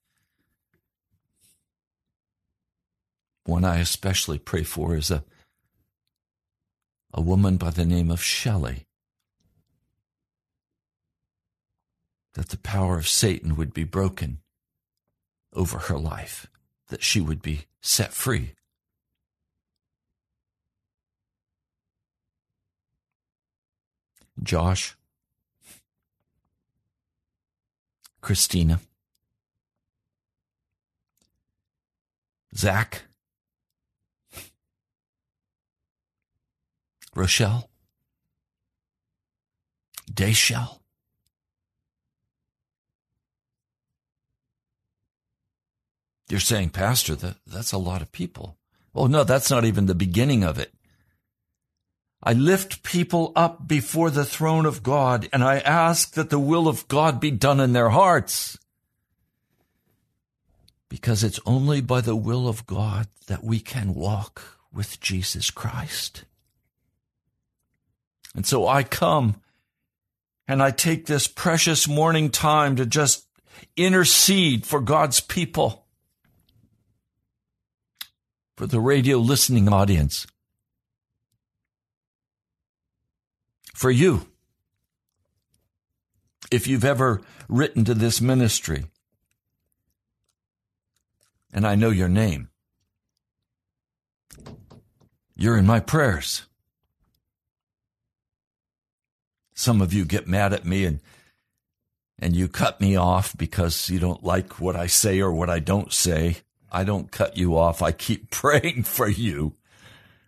One 3.46 3.64
I 3.64 3.80
especially 3.80 4.38
pray 4.38 4.64
for 4.64 4.96
is 4.96 5.10
a 5.10 5.24
a 7.14 7.22
woman 7.22 7.58
by 7.58 7.70
the 7.70 7.86
name 7.86 8.10
of 8.10 8.24
Shelley, 8.24 8.86
that 12.34 12.50
the 12.50 12.58
power 12.58 12.98
of 12.98 13.08
Satan 13.08 13.56
would 13.56 13.74
be 13.74 13.84
broken 13.84 14.40
over 15.54 15.78
her 15.78 15.98
life, 15.98 16.48
that 16.88 17.04
she 17.04 17.22
would 17.22 17.42
be 17.42 17.66
set 17.82 18.14
free. 18.14 18.54
Josh, 24.42 24.96
Christina, 28.22 28.80
Zach, 32.56 33.04
Rochelle? 37.16 37.70
Dayshell? 40.12 40.81
You're 46.32 46.40
saying, 46.40 46.70
Pastor, 46.70 47.14
that, 47.16 47.36
that's 47.46 47.74
a 47.74 47.78
lot 47.78 48.02
of 48.02 48.14
people. 48.14 48.58
Oh, 48.96 49.08
no, 49.08 49.26
that's 49.26 49.52
not 49.52 49.66
even 49.66 49.86
the 49.86 49.94
beginning 49.94 50.46
of 50.46 50.58
it. 50.58 50.74
I 52.24 52.32
lift 52.32 52.84
people 52.84 53.34
up 53.36 53.68
before 53.68 54.10
the 54.10 54.24
throne 54.24 54.66
of 54.66 54.82
God 54.82 55.28
and 55.34 55.44
I 55.44 55.60
ask 55.60 56.14
that 56.14 56.30
the 56.30 56.40
will 56.40 56.70
of 56.70 56.88
God 56.88 57.20
be 57.20 57.32
done 57.32 57.60
in 57.60 57.74
their 57.74 57.90
hearts. 57.90 58.58
Because 60.88 61.22
it's 61.22 61.40
only 61.46 61.82
by 61.82 62.00
the 62.00 62.16
will 62.16 62.48
of 62.48 62.66
God 62.66 63.08
that 63.28 63.44
we 63.44 63.60
can 63.60 63.94
walk 63.94 64.60
with 64.72 65.02
Jesus 65.02 65.52
Christ. 65.52 66.24
And 68.34 68.46
so 68.46 68.68
I 68.68 68.84
come 68.84 69.42
and 70.48 70.64
I 70.64 70.72
take 70.72 71.08
this 71.08 71.28
precious 71.28 71.90
morning 71.90 72.30
time 72.30 72.78
to 72.78 72.86
just 72.86 73.26
intercede 73.76 74.66
for 74.66 74.80
God's 74.80 75.20
people, 75.20 75.81
for 78.62 78.68
the 78.68 78.80
radio 78.80 79.18
listening 79.18 79.68
audience, 79.74 80.28
for 83.74 83.90
you. 83.90 84.28
If 86.52 86.68
you've 86.68 86.86
ever 86.86 87.22
written 87.50 87.86
to 87.86 87.96
this 87.96 88.22
ministry, 88.22 88.86
and 91.52 91.66
I 91.66 91.74
know 91.74 91.90
your 91.90 92.08
name, 92.08 92.50
you're 95.36 95.58
in 95.58 95.66
my 95.66 95.80
prayers. 95.80 96.44
Some 99.56 99.82
of 99.82 99.92
you 99.92 100.06
get 100.06 100.28
mad 100.28 100.54
at 100.54 100.66
me 100.66 100.86
and 100.86 101.00
and 102.20 102.36
you 102.36 102.48
cut 102.48 102.80
me 102.80 102.96
off 102.96 103.36
because 103.36 103.90
you 103.90 103.98
don't 103.98 104.24
like 104.24 104.60
what 104.60 104.76
I 104.76 104.86
say 104.86 105.20
or 105.20 105.32
what 105.32 105.50
I 105.50 105.58
don't 105.58 105.92
say. 105.92 106.44
I 106.72 106.84
don't 106.84 107.12
cut 107.12 107.38
you 107.38 107.58
off. 107.58 107.82
I 107.82 107.92
keep 107.92 108.32
praying 108.32 108.84
for 108.84 109.08
you 109.08 109.54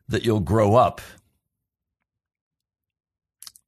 that 0.08 0.26
you'll 0.26 0.42
grow 0.42 0.76
up, 0.76 1.02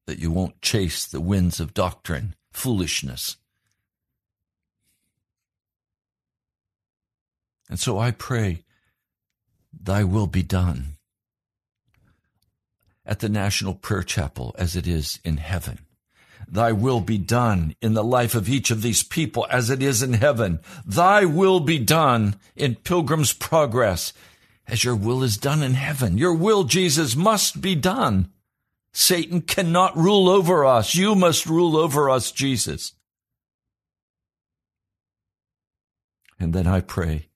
that 0.05 0.19
you 0.19 0.31
won't 0.31 0.61
chase 0.61 1.05
the 1.05 1.21
winds 1.21 1.59
of 1.59 1.73
doctrine, 1.73 2.35
foolishness. 2.51 3.37
And 7.69 7.79
so 7.79 7.97
I 7.97 8.11
pray, 8.11 8.63
Thy 9.73 10.03
will 10.03 10.27
be 10.27 10.43
done 10.43 10.97
at 13.05 13.19
the 13.19 13.29
National 13.29 13.73
Prayer 13.73 14.03
Chapel 14.03 14.55
as 14.57 14.75
it 14.75 14.87
is 14.87 15.19
in 15.23 15.37
heaven. 15.37 15.84
Thy 16.47 16.71
will 16.71 17.01
be 17.01 17.17
done 17.17 17.75
in 17.81 17.93
the 17.93 18.03
life 18.03 18.35
of 18.35 18.47
each 18.47 18.71
of 18.71 18.81
these 18.81 19.03
people 19.03 19.47
as 19.49 19.69
it 19.69 19.81
is 19.81 20.01
in 20.01 20.13
heaven. 20.13 20.59
Thy 20.85 21.25
will 21.25 21.59
be 21.59 21.79
done 21.79 22.35
in 22.55 22.75
Pilgrim's 22.75 23.33
Progress 23.33 24.13
as 24.67 24.83
your 24.83 24.95
will 24.95 25.23
is 25.23 25.37
done 25.37 25.61
in 25.61 25.73
heaven. 25.73 26.17
Your 26.17 26.33
will, 26.33 26.63
Jesus, 26.63 27.15
must 27.15 27.61
be 27.61 27.75
done. 27.75 28.31
Satan 28.93 29.41
cannot 29.41 29.97
rule 29.97 30.29
over 30.29 30.65
us. 30.65 30.95
You 30.95 31.15
must 31.15 31.45
rule 31.45 31.77
over 31.77 32.09
us, 32.09 32.31
Jesus. 32.31 32.93
And 36.39 36.53
then 36.53 36.67
I 36.67 36.81
pray, 36.81 37.27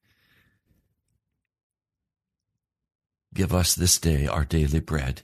give 3.34 3.54
us 3.54 3.76
this 3.76 3.98
day 3.98 4.28
our 4.28 4.45
daily 4.45 4.80
bread. 4.80 5.22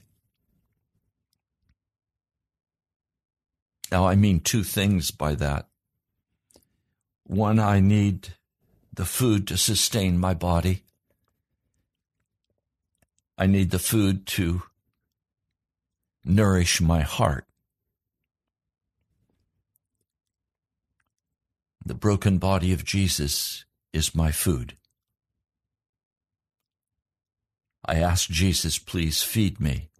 Now, 3.90 4.06
I 4.06 4.16
mean 4.16 4.40
two 4.40 4.64
things 4.64 5.10
by 5.10 5.34
that. 5.36 5.68
One, 7.24 7.58
I 7.58 7.80
need 7.80 8.34
the 8.92 9.04
food 9.04 9.46
to 9.48 9.56
sustain 9.56 10.18
my 10.18 10.34
body. 10.34 10.82
I 13.38 13.46
need 13.46 13.70
the 13.70 13.78
food 13.78 14.26
to 14.28 14.62
nourish 16.24 16.80
my 16.80 17.02
heart. 17.02 17.46
The 21.84 21.94
broken 21.94 22.38
body 22.38 22.72
of 22.72 22.84
Jesus 22.84 23.64
is 23.92 24.14
my 24.14 24.32
food. 24.32 24.76
I 27.84 27.96
ask 27.96 28.28
Jesus, 28.28 28.78
please 28.78 29.22
feed 29.22 29.60
me 29.60 29.90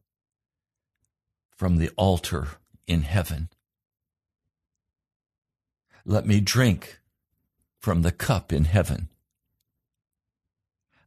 from 1.54 1.76
the 1.76 1.90
altar 1.96 2.48
in 2.88 3.02
heaven. 3.02 3.48
Let 6.08 6.24
me 6.24 6.38
drink 6.40 7.00
from 7.80 8.02
the 8.02 8.12
cup 8.12 8.52
in 8.52 8.66
heaven. 8.66 9.08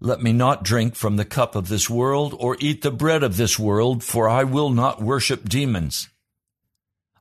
Let 0.02 0.22
me 0.22 0.34
not 0.34 0.64
drink 0.64 0.96
from 0.96 1.16
the 1.16 1.24
cup 1.24 1.56
of 1.56 1.70
this 1.70 1.90
world 1.90 2.36
or 2.38 2.58
eat 2.60 2.82
the 2.82 2.92
bread 2.92 3.24
of 3.24 3.38
this 3.38 3.58
world, 3.58 4.04
for 4.04 4.28
I 4.28 4.44
will 4.44 4.70
not 4.70 5.02
worship 5.02 5.48
demons. 5.48 6.10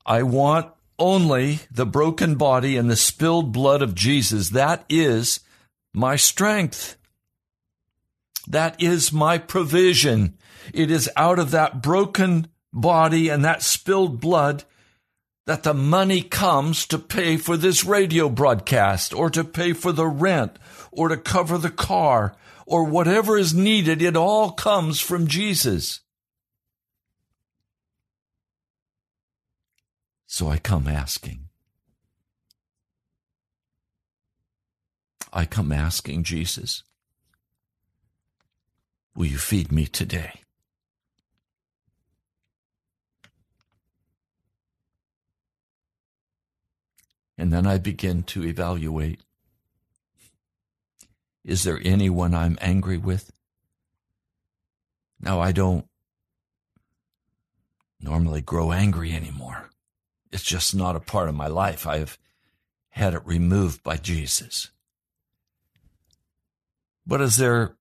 I 0.04 0.24
want 0.24 0.72
only 0.98 1.60
the 1.70 1.86
broken 1.86 2.34
body 2.34 2.76
and 2.76 2.90
the 2.90 2.96
spilled 2.96 3.52
blood 3.52 3.80
of 3.80 3.94
Jesus. 3.94 4.48
That 4.48 4.84
is 4.88 5.38
my 5.94 6.16
strength. 6.16 6.96
That 8.48 8.82
is 8.82 9.12
my 9.12 9.38
provision. 9.38 10.36
It 10.74 10.90
is 10.90 11.08
out 11.14 11.38
of 11.38 11.52
that 11.52 11.80
broken 11.80 12.48
body 12.72 13.28
and 13.28 13.44
that 13.44 13.62
spilled 13.62 14.20
blood 14.20 14.64
that 15.48 15.62
the 15.62 15.72
money 15.72 16.20
comes 16.20 16.86
to 16.86 16.98
pay 16.98 17.38
for 17.38 17.56
this 17.56 17.82
radio 17.82 18.28
broadcast 18.28 19.14
or 19.14 19.30
to 19.30 19.42
pay 19.42 19.72
for 19.72 19.92
the 19.92 20.06
rent 20.06 20.54
or 20.92 21.08
to 21.08 21.16
cover 21.16 21.56
the 21.56 21.70
car 21.70 22.36
or 22.66 22.84
whatever 22.84 23.34
is 23.38 23.54
needed. 23.54 24.02
It 24.02 24.14
all 24.14 24.50
comes 24.50 25.00
from 25.00 25.26
Jesus. 25.26 26.00
So 30.26 30.50
I 30.50 30.58
come 30.58 30.86
asking. 30.86 31.48
I 35.32 35.46
come 35.46 35.72
asking 35.72 36.24
Jesus, 36.24 36.82
will 39.14 39.24
you 39.24 39.38
feed 39.38 39.72
me 39.72 39.86
today? 39.86 40.42
And 47.38 47.52
then 47.52 47.66
I 47.66 47.78
begin 47.78 48.24
to 48.24 48.44
evaluate 48.44 49.20
is 51.44 51.62
there 51.62 51.80
anyone 51.82 52.34
I'm 52.34 52.58
angry 52.60 52.98
with? 52.98 53.32
Now, 55.18 55.40
I 55.40 55.52
don't 55.52 55.86
normally 58.00 58.42
grow 58.42 58.70
angry 58.70 59.14
anymore. 59.14 59.70
It's 60.30 60.42
just 60.42 60.74
not 60.74 60.94
a 60.94 61.00
part 61.00 61.30
of 61.30 61.34
my 61.34 61.46
life. 61.46 61.86
I've 61.86 62.18
had 62.90 63.14
it 63.14 63.24
removed 63.24 63.82
by 63.82 63.96
Jesus. 63.96 64.68
But 67.06 67.22
is 67.22 67.38
there 67.38 67.76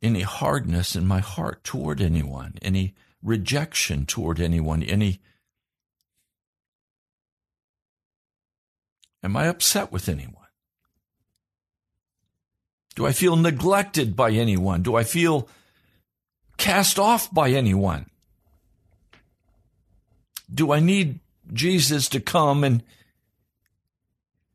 any 0.00 0.22
hardness 0.22 0.96
in 0.96 1.06
my 1.06 1.20
heart 1.20 1.62
toward 1.62 2.00
anyone, 2.00 2.54
any 2.62 2.94
rejection 3.22 4.06
toward 4.06 4.40
anyone, 4.40 4.82
any 4.82 5.20
Am 9.24 9.38
I 9.38 9.46
upset 9.46 9.90
with 9.90 10.10
anyone? 10.10 10.34
Do 12.94 13.06
I 13.06 13.12
feel 13.12 13.36
neglected 13.36 14.14
by 14.14 14.30
anyone? 14.30 14.82
Do 14.82 14.94
I 14.94 15.02
feel 15.02 15.48
cast 16.58 16.98
off 16.98 17.32
by 17.32 17.50
anyone? 17.50 18.10
Do 20.52 20.72
I 20.72 20.78
need 20.78 21.20
Jesus 21.52 22.10
to 22.10 22.20
come 22.20 22.62
and 22.62 22.82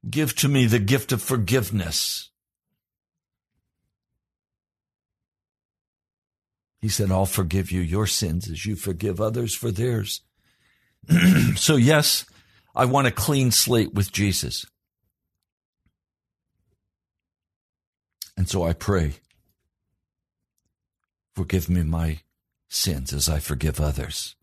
give 0.08 0.36
to 0.38 0.48
me 0.48 0.68
the 0.68 0.80
gift 0.80 1.12
of 1.12 1.24
forgiveness? 1.24 2.30
He 6.80 6.90
said, 6.90 7.12
I'll 7.12 7.26
forgive 7.26 7.72
you 7.72 7.82
your 7.82 8.06
sins 8.06 8.48
as 8.48 8.68
you 8.68 8.76
forgive 8.76 9.20
others 9.20 9.56
for 9.56 9.72
theirs. 9.72 10.22
so, 11.56 11.76
yes, 11.76 12.26
I 12.76 12.86
want 12.86 13.08
a 13.08 13.12
clean 13.12 13.52
slate 13.52 13.94
with 13.94 14.12
Jesus. 14.12 14.66
And 18.38 18.48
so 18.48 18.64
I 18.64 18.74
pray, 18.74 19.16
forgive 21.36 21.70
me 21.70 21.84
my 21.84 22.20
sins 22.70 23.12
as 23.12 23.28
I 23.28 23.40
forgive 23.40 23.82
others 23.82 24.36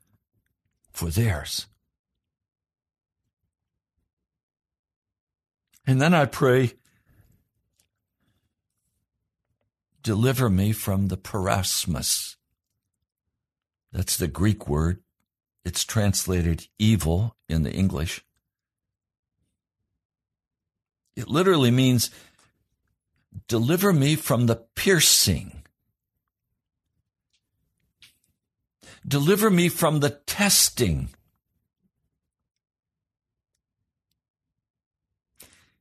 for 0.92 1.08
theirs. 1.08 1.66
And 5.86 6.00
then 6.00 6.12
I 6.12 6.26
pray, 6.26 6.72
deliver 10.02 10.50
me 10.50 10.72
from 10.72 11.08
the 11.08 11.16
peirasmos. 11.16 12.36
That's 13.92 14.16
the 14.16 14.28
Greek 14.28 14.68
word. 14.68 15.02
It's 15.66 15.84
translated 15.84 16.68
evil 16.78 17.34
in 17.48 17.64
the 17.64 17.72
English. 17.72 18.24
It 21.16 21.26
literally 21.26 21.72
means 21.72 22.08
deliver 23.48 23.92
me 23.92 24.14
from 24.14 24.46
the 24.46 24.54
piercing. 24.76 25.64
Deliver 29.04 29.50
me 29.50 29.68
from 29.68 29.98
the 29.98 30.10
testing. 30.10 31.08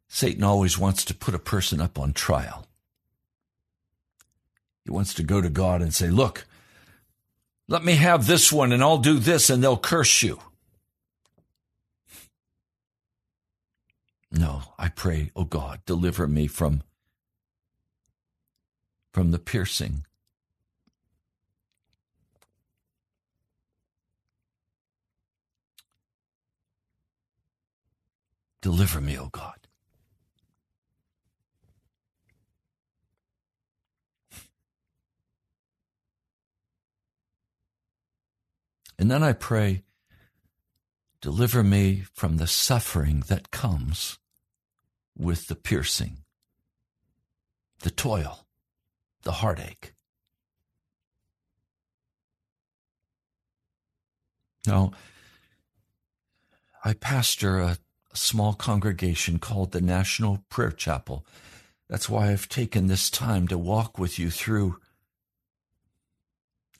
Satan 0.08 0.44
always 0.44 0.80
wants 0.80 1.06
to 1.06 1.14
put 1.14 1.36
a 1.36 1.40
person 1.40 1.80
up 1.80 2.00
on 2.00 2.12
trial. 2.12 2.66
He 4.84 4.90
wants 4.90 5.14
to 5.14 5.22
go 5.22 5.42
to 5.42 5.50
God 5.50 5.84
and 5.84 5.94
say, 5.94 6.10
Look, 6.10 6.48
let 7.68 7.84
me 7.84 7.96
have 7.96 8.28
this 8.28 8.52
one 8.52 8.72
and 8.72 8.84
I'll 8.84 8.98
do 8.98 9.20
this 9.20 9.50
and 9.50 9.64
they'll 9.64 9.78
curse 9.78 10.24
you. 10.24 10.40
No, 14.32 14.64
I 14.78 14.90
pray, 14.90 15.32
oh 15.36 15.46
God, 15.46 15.82
deliver 15.86 16.28
me 16.28 16.48
from 16.48 16.84
from 19.14 19.32
the 19.32 19.40
piercing. 19.40 20.06
Deliver 28.62 29.00
me, 29.00 29.16
O 29.16 29.28
God. 29.28 29.65
And 38.98 39.12
then 39.12 39.24
I 39.24 39.34
pray, 39.34 39.84
deliver 41.22 41.64
me 41.64 42.06
from 42.14 42.38
the 42.38 42.48
suffering 42.48 43.24
that 43.28 43.52
comes 43.52 44.20
with 45.18 45.48
the 45.48 45.56
piercing, 45.56 46.20
the 47.82 47.90
toil, 47.90 48.46
the 49.24 49.34
heartache. 49.34 49.94
Now, 54.68 54.92
I 56.84 56.94
pastor 56.94 57.60
a, 57.60 57.78
a 58.12 58.18
small 58.18 58.54
congregation 58.54 59.40
called 59.40 59.72
the 59.72 59.82
National 59.82 60.44
Prayer 60.50 60.72
Chapel. 60.72 61.26
That's 61.90 62.10
why 62.10 62.32
I've 62.32 62.50
taken 62.50 62.88
this 62.88 63.10
time 63.10 63.48
to 63.50 63.58
walk 63.58 64.00
with 64.00 64.18
you 64.18 64.30
through 64.30 64.78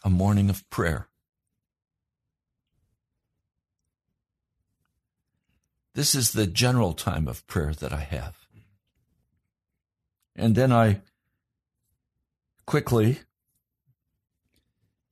a 0.04 0.10
morning 0.10 0.50
of 0.50 0.68
prayer. 0.70 1.10
This 5.96 6.14
is 6.14 6.34
the 6.34 6.46
general 6.46 6.92
time 6.92 7.26
of 7.26 7.48
prayer 7.48 7.74
that 7.74 7.94
I 7.94 8.02
have. 8.02 8.36
And 10.36 10.54
then 10.54 10.74
I 10.74 11.00
quickly 12.66 13.20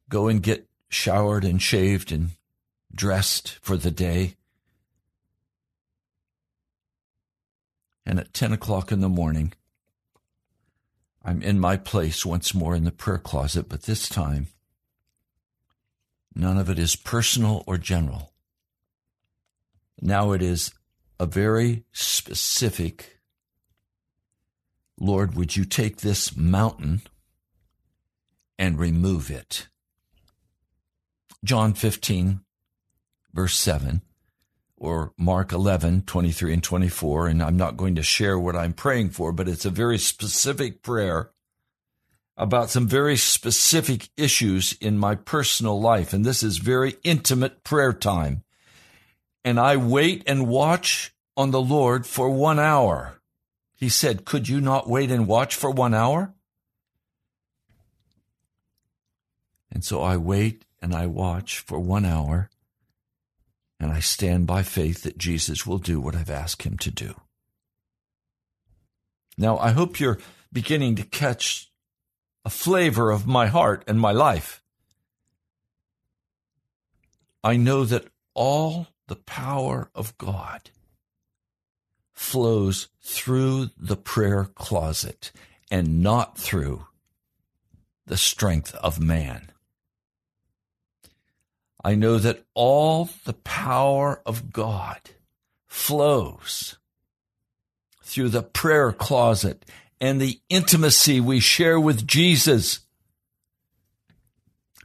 go 0.09 0.27
and 0.27 0.43
get 0.43 0.67
showered 0.89 1.45
and 1.45 1.61
shaved 1.61 2.11
and 2.11 2.31
dressed 2.93 3.57
for 3.61 3.77
the 3.77 3.91
day. 3.91 4.35
And 8.05 8.19
at 8.19 8.33
10 8.33 8.51
o'clock 8.51 8.91
in 8.91 8.99
the 8.99 9.07
morning, 9.07 9.53
I'm 11.23 11.41
in 11.41 11.61
my 11.61 11.77
place 11.77 12.25
once 12.25 12.53
more 12.53 12.75
in 12.75 12.83
the 12.83 12.91
prayer 12.91 13.19
closet, 13.19 13.69
but 13.69 13.83
this 13.83 14.09
time, 14.09 14.47
none 16.35 16.57
of 16.57 16.69
it 16.69 16.77
is 16.77 16.97
personal 16.97 17.63
or 17.65 17.77
general. 17.77 18.32
Now 20.01 20.31
it 20.31 20.41
is 20.41 20.71
a 21.19 21.25
very 21.25 21.85
specific 21.91 23.13
Lord, 24.99 25.35
would 25.35 25.55
you 25.55 25.65
take 25.65 25.97
this 25.97 26.37
mountain 26.37 27.01
and 28.57 28.79
remove 28.79 29.29
it? 29.29 29.67
John 31.43 31.73
15, 31.73 32.41
verse 33.33 33.57
7, 33.57 34.01
or 34.77 35.11
Mark 35.17 35.51
11, 35.51 36.03
23 36.03 36.53
and 36.53 36.63
24. 36.63 37.27
And 37.27 37.43
I'm 37.43 37.57
not 37.57 37.75
going 37.75 37.95
to 37.95 38.03
share 38.03 38.39
what 38.39 38.55
I'm 38.55 38.73
praying 38.73 39.09
for, 39.09 39.33
but 39.33 39.49
it's 39.49 39.65
a 39.65 39.69
very 39.69 39.97
specific 39.97 40.83
prayer 40.83 41.31
about 42.37 42.69
some 42.69 42.87
very 42.87 43.17
specific 43.17 44.09
issues 44.15 44.73
in 44.79 44.97
my 44.97 45.15
personal 45.15 45.79
life. 45.81 46.13
And 46.13 46.23
this 46.23 46.43
is 46.43 46.57
very 46.59 46.95
intimate 47.03 47.63
prayer 47.63 47.93
time 47.93 48.43
and 49.43 49.59
I 49.59 49.77
wait 49.77 50.23
and 50.25 50.47
watch 50.47 51.13
on 51.35 51.51
the 51.51 51.61
Lord 51.61 52.05
for 52.05 52.29
one 52.29 52.59
hour. 52.59 53.19
He 53.75 53.89
said, 53.89 54.25
Could 54.25 54.47
you 54.47 54.61
not 54.61 54.89
wait 54.89 55.11
and 55.11 55.27
watch 55.27 55.55
for 55.55 55.69
one 55.69 55.93
hour? 55.93 56.33
And 59.71 59.83
so 59.83 60.01
I 60.01 60.17
wait 60.17 60.65
and 60.81 60.93
I 60.93 61.07
watch 61.07 61.59
for 61.59 61.79
one 61.79 62.05
hour, 62.05 62.49
and 63.79 63.91
I 63.91 63.99
stand 63.99 64.45
by 64.45 64.63
faith 64.63 65.03
that 65.03 65.17
Jesus 65.17 65.65
will 65.65 65.79
do 65.79 65.99
what 65.99 66.15
I've 66.15 66.29
asked 66.29 66.63
him 66.63 66.77
to 66.79 66.91
do. 66.91 67.15
Now, 69.37 69.57
I 69.57 69.71
hope 69.71 69.99
you're 69.99 70.19
beginning 70.51 70.95
to 70.95 71.03
catch 71.03 71.71
a 72.45 72.49
flavor 72.49 73.11
of 73.11 73.25
my 73.25 73.47
heart 73.47 73.83
and 73.87 73.99
my 73.99 74.11
life. 74.11 74.61
I 77.43 77.57
know 77.57 77.83
that 77.85 78.07
all 78.33 78.87
the 79.13 79.19
power 79.19 79.91
of 79.93 80.17
God 80.17 80.71
flows 82.13 82.87
through 82.99 83.69
the 83.77 83.95
prayer 83.95 84.45
closet 84.55 85.31
and 85.69 86.01
not 86.01 86.35
through 86.35 86.87
the 88.07 88.17
strength 88.17 88.73
of 88.73 88.99
man. 88.99 89.51
I 91.83 91.93
know 91.93 92.17
that 92.17 92.43
all 92.55 93.07
the 93.23 93.33
power 93.33 94.19
of 94.25 94.51
God 94.51 95.11
flows 95.67 96.79
through 98.01 98.29
the 98.29 98.41
prayer 98.41 98.91
closet 98.91 99.63
and 100.01 100.19
the 100.19 100.39
intimacy 100.49 101.19
we 101.19 101.39
share 101.39 101.79
with 101.79 102.07
Jesus. 102.07 102.79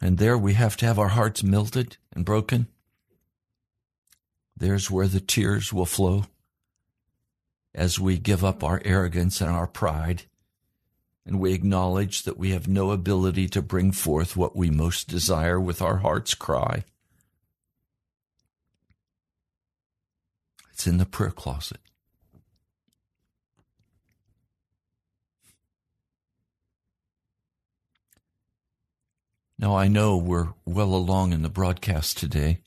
And 0.03 0.19
there 0.19 0.37
we 0.37 0.53
have 0.53 0.77
to 0.77 0.85
have 0.85 0.99
our 0.99 1.09
hearts 1.09 1.43
melted 1.43 1.97
and 2.12 2.27
broken. 2.27 2.67
There's 4.59 4.90
where 4.90 5.07
the 5.07 5.21
tears 5.21 5.73
will 5.73 5.87
flow 5.87 6.27
as 7.75 8.01
we 8.01 8.18
give 8.18 8.44
up 8.44 8.64
our 8.64 8.83
arrogance 8.85 9.40
and 9.40 9.51
our 9.51 9.68
pride 9.68 10.25
and 11.25 11.38
we 11.38 11.53
acknowledge 11.53 12.23
that 12.23 12.38
we 12.38 12.51
have 12.51 12.66
no 12.66 12.90
ability 12.90 13.49
to 13.51 13.61
bring 13.61 13.92
forth 13.92 14.35
what 14.35 14.57
we 14.57 14.71
most 14.71 15.09
desire 15.09 15.61
with 15.61 15.83
our 15.83 15.99
heart's 15.99 16.35
cry. 16.35 16.85
It's 20.73 20.87
in 20.87 20.97
the 20.97 21.05
prayer 21.05 21.31
closet. 21.31 21.81
Now, 29.59 29.77
I 29.77 29.87
know 29.87 30.16
we're 30.16 30.55
well 30.64 30.94
along 30.94 31.35
in 31.35 31.42
the 31.42 31.51
broadcast 31.51 32.16
today, 32.16 32.61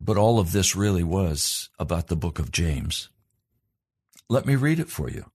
but 0.00 0.16
all 0.16 0.38
of 0.38 0.52
this 0.52 0.76
really 0.76 1.04
was 1.04 1.68
about 1.78 2.08
the 2.08 2.16
book 2.16 2.38
of 2.38 2.52
James. 2.52 3.08
Let 4.28 4.46
me 4.46 4.56
read 4.56 4.78
it 4.78 4.88
for 4.88 5.08
you. 5.08 5.30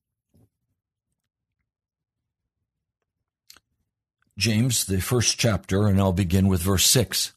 James, 4.37 4.85
the 4.85 4.99
first 4.99 5.37
chapter, 5.37 5.87
and 5.87 5.99
I'll 5.99 6.13
begin 6.13 6.47
with 6.47 6.61
verse 6.61 6.85
6. 6.87 7.33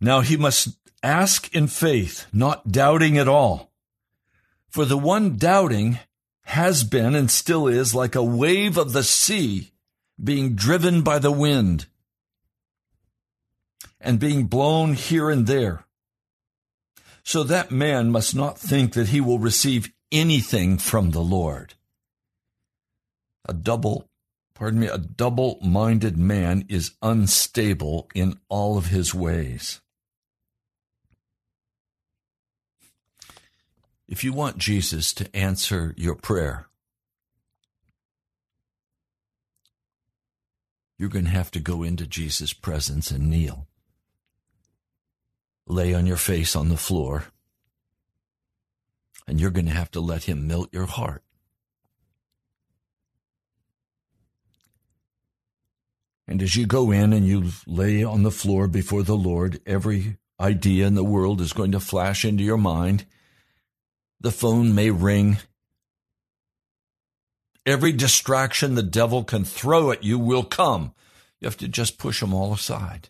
Now 0.00 0.20
he 0.20 0.36
must 0.36 0.68
ask 1.02 1.54
in 1.54 1.66
faith, 1.66 2.26
not 2.32 2.72
doubting 2.72 3.18
at 3.18 3.28
all. 3.28 3.70
For 4.68 4.84
the 4.84 4.98
one 4.98 5.36
doubting 5.36 5.98
has 6.42 6.84
been 6.84 7.14
and 7.14 7.30
still 7.30 7.66
is 7.66 7.94
like 7.94 8.14
a 8.14 8.22
wave 8.22 8.76
of 8.76 8.92
the 8.92 9.02
sea 9.02 9.72
being 10.22 10.54
driven 10.54 11.02
by 11.02 11.18
the 11.18 11.32
wind 11.32 11.86
and 14.00 14.18
being 14.18 14.46
blown 14.46 14.94
here 14.94 15.30
and 15.30 15.46
there. 15.46 15.84
So 17.22 17.42
that 17.42 17.70
man 17.70 18.10
must 18.10 18.34
not 18.34 18.58
think 18.58 18.92
that 18.92 19.08
he 19.08 19.20
will 19.20 19.38
receive 19.38 19.92
anything 20.12 20.78
from 20.78 21.10
the 21.10 21.22
Lord. 21.22 21.74
A 23.44 23.52
double 23.52 24.08
pardon 24.56 24.80
me, 24.80 24.86
a 24.86 24.98
double 24.98 25.58
minded 25.62 26.16
man 26.16 26.64
is 26.68 26.92
unstable 27.02 28.08
in 28.14 28.38
all 28.48 28.78
of 28.78 28.86
his 28.86 29.14
ways. 29.14 29.80
If 34.08 34.24
you 34.24 34.32
want 34.32 34.58
Jesus 34.58 35.12
to 35.14 35.36
answer 35.36 35.92
your 35.96 36.14
prayer, 36.14 36.68
you're 40.96 41.08
going 41.10 41.26
to 41.26 41.30
have 41.30 41.50
to 41.50 41.60
go 41.60 41.82
into 41.82 42.06
Jesus' 42.06 42.52
presence 42.54 43.10
and 43.10 43.28
kneel. 43.28 43.66
Lay 45.66 45.94
on 45.94 46.06
your 46.06 46.16
face 46.16 46.54
on 46.54 46.68
the 46.68 46.76
floor, 46.76 47.24
and 49.26 49.40
you're 49.40 49.50
going 49.50 49.66
to 49.66 49.72
have 49.72 49.90
to 49.92 50.00
let 50.00 50.24
him 50.24 50.46
melt 50.46 50.72
your 50.72 50.86
heart. 50.86 51.22
And 56.28 56.42
as 56.42 56.56
you 56.56 56.66
go 56.66 56.90
in 56.90 57.12
and 57.12 57.26
you 57.26 57.50
lay 57.66 58.02
on 58.02 58.22
the 58.22 58.30
floor 58.30 58.66
before 58.66 59.02
the 59.02 59.16
Lord, 59.16 59.60
every 59.66 60.18
idea 60.40 60.86
in 60.86 60.94
the 60.94 61.04
world 61.04 61.40
is 61.40 61.52
going 61.52 61.72
to 61.72 61.80
flash 61.80 62.24
into 62.24 62.42
your 62.44 62.58
mind. 62.58 63.06
The 64.20 64.32
phone 64.32 64.74
may 64.74 64.90
ring. 64.90 65.38
Every 67.64 67.92
distraction 67.92 68.74
the 68.74 68.82
devil 68.82 69.24
can 69.24 69.44
throw 69.44 69.90
at 69.90 70.04
you 70.04 70.18
will 70.18 70.44
come. 70.44 70.94
You 71.40 71.46
have 71.46 71.56
to 71.58 71.68
just 71.68 71.98
push 71.98 72.20
them 72.20 72.34
all 72.34 72.52
aside. 72.52 73.08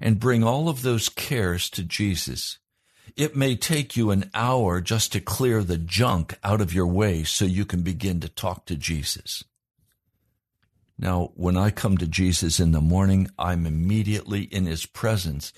And 0.00 0.18
bring 0.18 0.42
all 0.42 0.68
of 0.68 0.82
those 0.82 1.08
cares 1.08 1.68
to 1.70 1.82
Jesus. 1.82 2.58
It 3.16 3.36
may 3.36 3.56
take 3.56 3.96
you 3.96 4.10
an 4.10 4.30
hour 4.34 4.80
just 4.80 5.12
to 5.12 5.20
clear 5.20 5.62
the 5.62 5.78
junk 5.78 6.38
out 6.42 6.60
of 6.60 6.72
your 6.72 6.86
way 6.86 7.24
so 7.24 7.44
you 7.44 7.64
can 7.64 7.82
begin 7.82 8.20
to 8.20 8.28
talk 8.28 8.66
to 8.66 8.76
Jesus. 8.76 9.44
Now, 10.98 11.32
when 11.34 11.56
I 11.56 11.70
come 11.70 11.96
to 11.98 12.06
Jesus 12.06 12.60
in 12.60 12.72
the 12.72 12.80
morning, 12.80 13.28
I'm 13.38 13.66
immediately 13.66 14.42
in 14.42 14.66
his 14.66 14.86
presence 14.86 15.52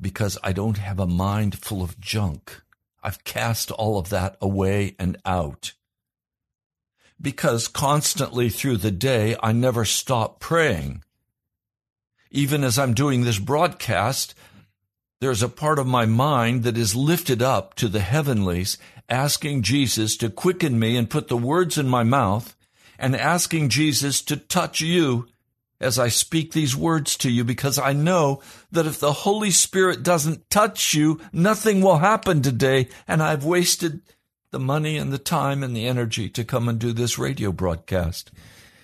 because 0.00 0.38
I 0.42 0.52
don't 0.52 0.78
have 0.78 0.98
a 0.98 1.06
mind 1.06 1.58
full 1.58 1.82
of 1.82 2.00
junk. 2.00 2.62
I've 3.02 3.24
cast 3.24 3.70
all 3.70 3.98
of 3.98 4.08
that 4.10 4.36
away 4.40 4.96
and 4.98 5.16
out. 5.24 5.72
Because 7.20 7.68
constantly 7.68 8.48
through 8.48 8.78
the 8.78 8.90
day, 8.90 9.36
I 9.42 9.52
never 9.52 9.84
stop 9.84 10.40
praying. 10.40 11.02
Even 12.30 12.64
as 12.64 12.78
I'm 12.78 12.94
doing 12.94 13.22
this 13.22 13.38
broadcast, 13.38 14.34
there's 15.20 15.42
a 15.42 15.48
part 15.48 15.78
of 15.78 15.86
my 15.86 16.06
mind 16.06 16.62
that 16.62 16.78
is 16.78 16.94
lifted 16.94 17.42
up 17.42 17.74
to 17.74 17.88
the 17.88 18.00
heavenlies, 18.00 18.78
asking 19.08 19.62
Jesus 19.62 20.16
to 20.18 20.30
quicken 20.30 20.78
me 20.78 20.96
and 20.96 21.10
put 21.10 21.28
the 21.28 21.36
words 21.36 21.78
in 21.78 21.88
my 21.88 22.04
mouth 22.04 22.54
and 22.98 23.16
asking 23.16 23.70
Jesus 23.70 24.22
to 24.22 24.36
touch 24.36 24.80
you 24.80 25.28
as 25.80 25.98
I 25.98 26.08
speak 26.08 26.52
these 26.52 26.76
words 26.76 27.16
to 27.18 27.30
you 27.30 27.44
because 27.44 27.78
I 27.78 27.92
know 27.92 28.42
that 28.72 28.86
if 28.86 28.98
the 28.98 29.12
Holy 29.12 29.50
Spirit 29.50 30.02
doesn't 30.02 30.50
touch 30.50 30.94
you, 30.94 31.20
nothing 31.32 31.80
will 31.80 31.98
happen 31.98 32.42
today. 32.42 32.88
And 33.06 33.22
I've 33.22 33.44
wasted 33.44 34.02
the 34.50 34.58
money 34.58 34.96
and 34.96 35.12
the 35.12 35.18
time 35.18 35.62
and 35.62 35.76
the 35.76 35.86
energy 35.86 36.28
to 36.30 36.44
come 36.44 36.68
and 36.68 36.78
do 36.78 36.92
this 36.92 37.18
radio 37.18 37.52
broadcast. 37.52 38.30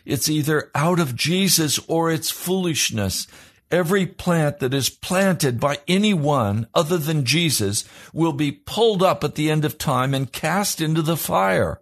It's 0.04 0.28
either 0.28 0.70
out 0.74 1.00
of 1.00 1.16
Jesus 1.16 1.78
or 1.88 2.10
it's 2.10 2.30
foolishness. 2.30 3.26
Every 3.70 4.06
plant 4.06 4.58
that 4.58 4.74
is 4.74 4.90
planted 4.90 5.58
by 5.58 5.78
anyone 5.88 6.68
other 6.74 6.98
than 6.98 7.24
Jesus 7.24 7.84
will 8.12 8.34
be 8.34 8.52
pulled 8.52 9.02
up 9.02 9.24
at 9.24 9.34
the 9.34 9.50
end 9.50 9.64
of 9.64 9.78
time 9.78 10.14
and 10.14 10.30
cast 10.30 10.80
into 10.80 11.02
the 11.02 11.16
fire. 11.16 11.80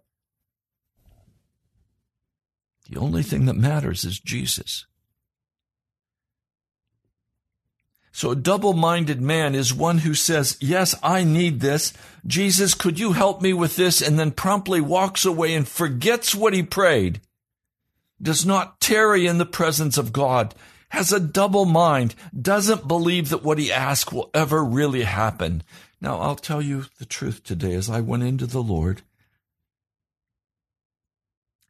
The 2.88 2.98
only 2.98 3.22
thing 3.22 3.46
that 3.46 3.56
matters 3.56 4.04
is 4.04 4.20
Jesus. 4.20 4.86
So 8.12 8.30
a 8.30 8.36
double-minded 8.36 9.20
man 9.20 9.54
is 9.54 9.72
one 9.72 9.98
who 9.98 10.14
says, 10.14 10.58
yes, 10.60 10.94
I 11.02 11.24
need 11.24 11.60
this. 11.60 11.94
Jesus, 12.26 12.74
could 12.74 13.00
you 13.00 13.12
help 13.12 13.40
me 13.40 13.54
with 13.54 13.76
this? 13.76 14.02
And 14.02 14.18
then 14.18 14.30
promptly 14.30 14.82
walks 14.82 15.24
away 15.24 15.54
and 15.54 15.66
forgets 15.66 16.34
what 16.34 16.52
he 16.52 16.62
prayed. 16.62 17.22
Does 18.22 18.46
not 18.46 18.80
tarry 18.80 19.26
in 19.26 19.38
the 19.38 19.46
presence 19.46 19.98
of 19.98 20.12
God. 20.12 20.54
Has 20.90 21.12
a 21.12 21.18
double 21.18 21.64
mind. 21.64 22.14
Doesn't 22.38 22.86
believe 22.86 23.30
that 23.30 23.42
what 23.42 23.58
he 23.58 23.72
asks 23.72 24.12
will 24.12 24.30
ever 24.32 24.62
really 24.62 25.02
happen. 25.02 25.62
Now 26.00 26.18
I'll 26.18 26.36
tell 26.36 26.62
you 26.62 26.86
the 26.98 27.04
truth 27.04 27.42
today 27.42 27.74
as 27.74 27.90
I 27.90 28.00
went 28.00 28.22
into 28.22 28.46
the 28.46 28.62
Lord 28.62 29.02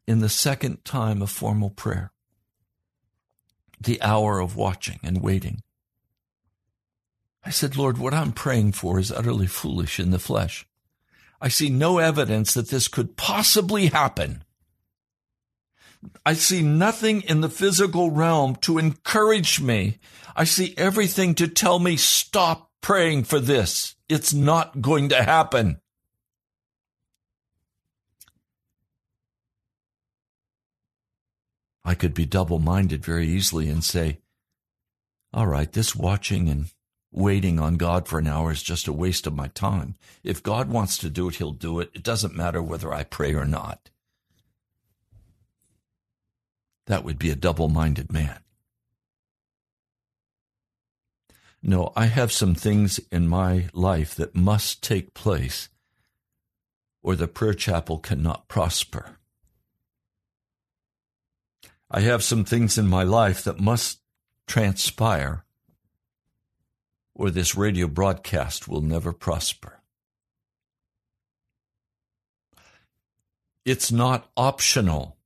in 0.06 0.18
the 0.18 0.28
second 0.28 0.84
time 0.84 1.22
of 1.22 1.30
formal 1.30 1.70
prayer, 1.70 2.12
the 3.80 4.00
hour 4.02 4.40
of 4.40 4.56
watching 4.56 4.98
and 5.02 5.22
waiting. 5.22 5.62
I 7.44 7.50
said, 7.50 7.76
Lord, 7.76 7.98
what 7.98 8.14
I'm 8.14 8.32
praying 8.32 8.72
for 8.72 8.98
is 8.98 9.11
utterly 9.11 9.46
foolish 9.46 9.98
in 9.98 10.11
the 10.11 10.18
flesh. 10.18 10.66
I 11.40 11.48
see 11.48 11.70
no 11.70 11.98
evidence 11.98 12.55
that 12.55 12.68
this 12.68 12.88
could 12.88 13.16
possibly 13.16 13.86
happen. 13.86 14.44
I 16.24 16.34
see 16.34 16.62
nothing 16.62 17.22
in 17.22 17.40
the 17.40 17.48
physical 17.48 18.11
realm 18.11 18.57
to 18.57 18.78
encourage 18.78 19.61
me. 19.61 19.98
I 20.34 20.44
see 20.44 20.74
everything 20.76 21.34
to 21.36 21.48
tell 21.48 21.78
me, 21.78 21.96
stop 21.96 22.70
praying 22.80 23.24
for 23.24 23.40
this. 23.40 23.96
It's 24.09 24.32
not 24.32 24.80
going 24.80 25.09
to 25.11 25.22
happen. 25.22 25.80
I 31.84 31.94
could 31.94 32.14
be 32.14 32.26
double 32.26 32.59
minded 32.59 33.05
very 33.05 33.26
easily 33.26 33.68
and 33.68 33.82
say, 33.82 34.18
all 35.34 35.46
right, 35.46 35.72
this 35.72 35.96
watching 35.96 36.48
and 36.48 36.66
waiting 37.11 37.59
on 37.59 37.76
God 37.76 38.07
for 38.07 38.18
an 38.18 38.26
hour 38.26 38.53
is 38.53 38.62
just 38.62 38.86
a 38.86 38.92
waste 38.92 39.26
of 39.26 39.34
my 39.34 39.48
time. 39.48 39.96
If 40.22 40.42
God 40.42 40.68
wants 40.68 40.96
to 40.98 41.11
do 41.11 41.28
it, 41.28 41.36
he'll 41.36 41.53
do 41.53 41.80
it. 41.80 41.90
It 41.94 42.03
doesn't 42.03 42.36
matter 42.36 42.62
whether 42.62 42.92
I 42.92 43.05
pray 43.05 43.34
or 43.34 43.44
not. 43.44 43.90
That 46.87 47.05
would 47.05 47.18
be 47.18 47.30
a 47.30 47.37
double 47.37 47.68
minded 47.68 48.12
man. 48.12 48.41
No, 51.62 51.93
I 51.95 52.07
have 52.07 52.33
some 52.33 52.55
things 52.55 52.99
in 53.11 53.28
my 53.28 53.68
life 53.72 54.16
that 54.16 54.35
must 54.35 54.83
take 54.83 55.14
place 55.14 55.68
or 57.03 57.16
the 57.16 57.28
prayer 57.28 57.55
chapel 57.55 57.99
cannot 57.99 58.49
prosper. 58.49 59.18
I 61.91 62.01
have 62.01 62.24
some 62.24 62.45
things 62.45 62.78
in 62.78 62.87
my 62.87 63.03
life 63.03 63.45
that 63.45 63.61
must 63.61 64.01
transpire 64.47 65.45
or 67.14 67.30
this 67.30 67.55
radio 67.55 67.87
broadcast 67.87 68.66
will 68.66 68.80
never 68.80 69.12
prosper. 69.12 69.80
It's 73.64 73.93
not 73.93 74.30
optional. 74.37 75.16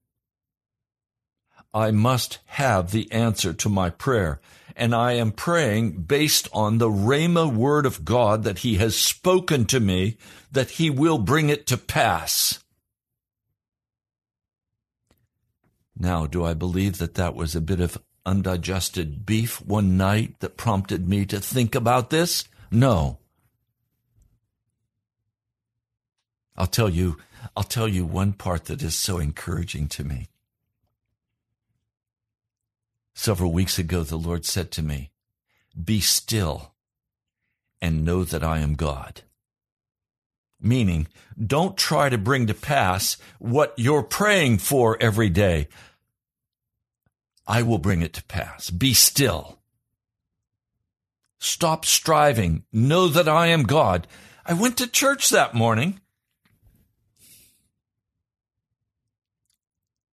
I 1.77 1.91
must 1.91 2.39
have 2.47 2.91
the 2.91 3.13
answer 3.13 3.53
to 3.53 3.69
my 3.69 3.91
prayer. 3.91 4.41
And 4.75 4.95
I 4.95 5.13
am 5.13 5.31
praying 5.31 6.05
based 6.05 6.49
on 6.51 6.79
the 6.79 6.89
Rhema 6.89 7.53
word 7.53 7.85
of 7.85 8.03
God 8.03 8.45
that 8.45 8.61
He 8.61 8.77
has 8.77 8.97
spoken 8.97 9.67
to 9.67 9.79
me, 9.79 10.17
that 10.51 10.71
He 10.71 10.89
will 10.89 11.19
bring 11.19 11.51
it 11.51 11.67
to 11.67 11.77
pass. 11.77 12.65
Now, 15.95 16.27
do 16.27 16.47
I 16.47 16.55
believe 16.55 16.97
that 16.97 17.15
that 17.17 17.35
was 17.35 17.55
a 17.55 17.61
bit 17.61 17.81
of 17.81 17.99
undigested 18.25 19.27
beef 19.27 19.61
one 19.61 19.99
night 19.99 20.41
that 20.41 20.57
prompted 20.57 21.07
me 21.07 21.27
to 21.27 21.41
think 21.41 21.75
about 21.75 22.09
this? 22.09 22.45
No. 22.71 23.19
I'll 26.57 26.67
tell 26.67 26.89
you, 26.89 27.19
I'll 27.55 27.65
tell 27.65 27.87
you 27.87 28.07
one 28.07 28.33
part 28.33 28.65
that 28.65 28.83
is 28.83 28.95
so 28.95 29.19
encouraging 29.19 29.89
to 29.89 30.05
me. 30.05 30.29
Several 33.19 33.51
weeks 33.51 33.79
ago, 33.79 34.03
the 34.03 34.19
Lord 34.19 34.45
said 34.45 34.71
to 34.73 34.83
me, 34.83 35.11
Be 35.83 36.01
still 36.01 36.75
and 37.81 38.05
know 38.05 38.25
that 38.25 38.45
I 38.45 38.59
am 38.59 38.75
God. 38.75 39.23
Meaning, 40.61 41.09
don't 41.45 41.79
try 41.79 42.11
to 42.11 42.19
bring 42.19 42.47
to 42.47 42.55
pass 42.55 43.17
what 43.39 43.73
you're 43.79 44.03
praying 44.03 44.59
for 44.59 44.99
every 45.01 45.31
day. 45.31 45.69
I 47.47 47.63
will 47.63 47.79
bring 47.79 48.03
it 48.03 48.13
to 48.13 48.25
pass. 48.25 48.69
Be 48.69 48.93
still. 48.93 49.61
Stop 51.41 51.87
striving. 51.87 52.65
Know 52.71 53.09
that 53.09 53.29
I 53.29 53.47
am 53.47 53.63
God. 53.63 54.07
I 54.45 54.53
went 54.53 54.77
to 54.77 54.87
church 54.87 55.31
that 55.31 55.55
morning. 55.55 56.01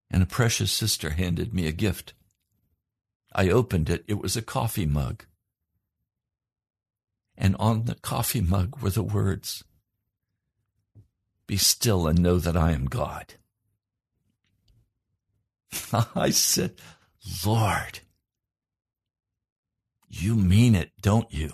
And 0.09 0.23
a 0.23 0.27
precious 0.27 0.71
sister 0.71 1.11
handed 1.11 1.53
me 1.53 1.67
a 1.67 1.73
gift. 1.73 2.15
I 3.35 3.49
opened 3.49 3.89
it. 3.91 4.05
It 4.07 4.19
was 4.21 4.37
a 4.37 4.43
coffee 4.43 4.87
mug. 4.87 5.25
And 7.37 7.57
on 7.59 7.85
the 7.85 7.95
coffee 7.95 8.41
mug 8.41 8.81
were 8.81 8.91
the 8.91 9.03
words, 9.03 9.65
Be 11.47 11.57
still 11.57 12.07
and 12.07 12.21
know 12.21 12.39
that 12.39 12.57
I 12.57 12.73
am 12.73 12.87
God. 12.87 13.35
I 16.15 16.31
said, 16.31 16.75
Lord, 17.45 18.01
you 20.09 20.35
mean 20.35 20.75
it, 20.75 20.91
don't 21.01 21.33
you? 21.33 21.53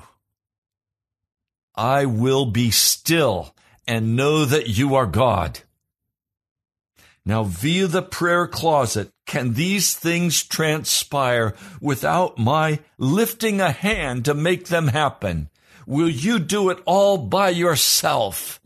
I 1.77 2.07
will 2.07 2.47
be 2.47 2.73
still 2.73 3.55
and 3.87 4.17
know 4.17 4.45
that 4.45 4.69
you 4.69 4.97
are 4.97 5.07
God. 5.07 5.61
Now, 7.25 7.45
via 7.45 7.87
the 7.87 8.03
prayer 8.03 8.49
closet, 8.49 9.13
can 9.29 9.53
these 9.53 9.95
things 9.95 10.43
transpire 10.43 11.55
without 11.83 12.39
my 12.39 12.81
lifting 12.97 13.61
a 13.61 13.71
hand 13.71 14.25
to 14.25 14.33
make 14.33 14.69
them 14.69 14.89
happen? 14.89 15.51
Will 15.87 16.09
you 16.09 16.39
do 16.39 16.71
it 16.71 16.79
all 16.87 17.19
by 17.19 17.51
yourself? 17.51 18.59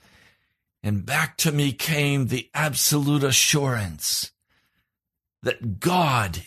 And 0.81 1.05
back 1.05 1.37
to 1.39 1.51
me 1.51 1.73
came 1.73 2.29
the 2.29 2.49
absolute 2.55 3.25
assurance 3.25 4.31
that 5.43 5.81
God 5.81 6.43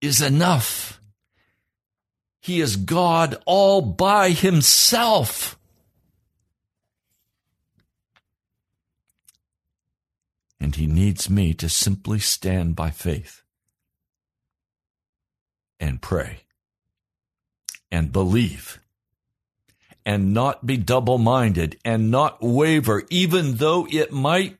is 0.00 0.22
enough. 0.22 0.98
He 2.40 2.60
is 2.62 2.76
God 2.76 3.36
all 3.44 3.82
by 3.82 4.30
himself. 4.30 5.58
And 10.66 10.74
he 10.74 10.88
needs 10.88 11.30
me 11.30 11.54
to 11.54 11.68
simply 11.68 12.18
stand 12.18 12.74
by 12.74 12.90
faith 12.90 13.42
and 15.78 16.02
pray 16.02 16.40
and 17.88 18.10
believe 18.10 18.80
and 20.04 20.34
not 20.34 20.66
be 20.66 20.76
double 20.76 21.18
minded 21.18 21.78
and 21.84 22.10
not 22.10 22.42
waver, 22.42 23.04
even 23.10 23.58
though 23.58 23.86
it 23.88 24.12
might 24.12 24.58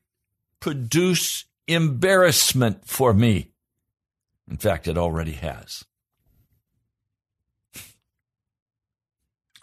produce 0.60 1.46
embarrassment 1.66 2.86
for 2.86 3.12
me. 3.12 3.50
In 4.48 4.58
fact, 4.58 4.86
it 4.86 4.96
already 4.96 5.32
has. 5.32 5.84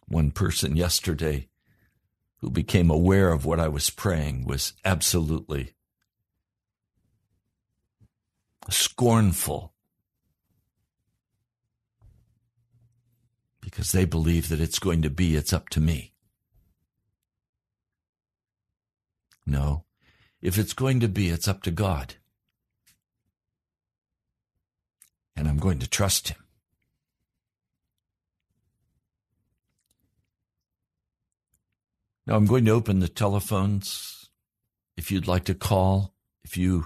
One 0.09 0.31
person 0.31 0.75
yesterday 0.75 1.47
who 2.41 2.49
became 2.49 2.89
aware 2.89 3.31
of 3.31 3.45
what 3.45 3.61
I 3.61 3.69
was 3.69 3.89
praying 3.89 4.43
was 4.43 4.73
absolutely 4.83 5.75
scornful 8.69 9.73
because 13.61 13.91
they 13.91 14.05
believe 14.05 14.49
that 14.49 14.61
it's 14.61 14.79
going 14.79 15.01
to 15.01 15.09
be, 15.09 15.35
it's 15.35 15.53
up 15.53 15.69
to 15.69 15.79
me. 15.79 16.13
No, 19.45 19.85
if 20.41 20.57
it's 20.57 20.73
going 20.73 20.99
to 21.01 21.07
be, 21.07 21.29
it's 21.29 21.47
up 21.47 21.63
to 21.63 21.71
God. 21.71 22.15
and 25.35 25.47
I'm 25.47 25.57
going 25.57 25.79
to 25.79 25.89
trust 25.89 26.29
him. 26.29 26.37
Now 32.25 32.35
I'm 32.35 32.45
going 32.45 32.65
to 32.65 32.71
open 32.71 32.99
the 32.99 33.09
telephones. 33.09 34.29
If 34.95 35.11
you'd 35.11 35.27
like 35.27 35.43
to 35.45 35.55
call, 35.55 36.13
if 36.43 36.55
you 36.55 36.85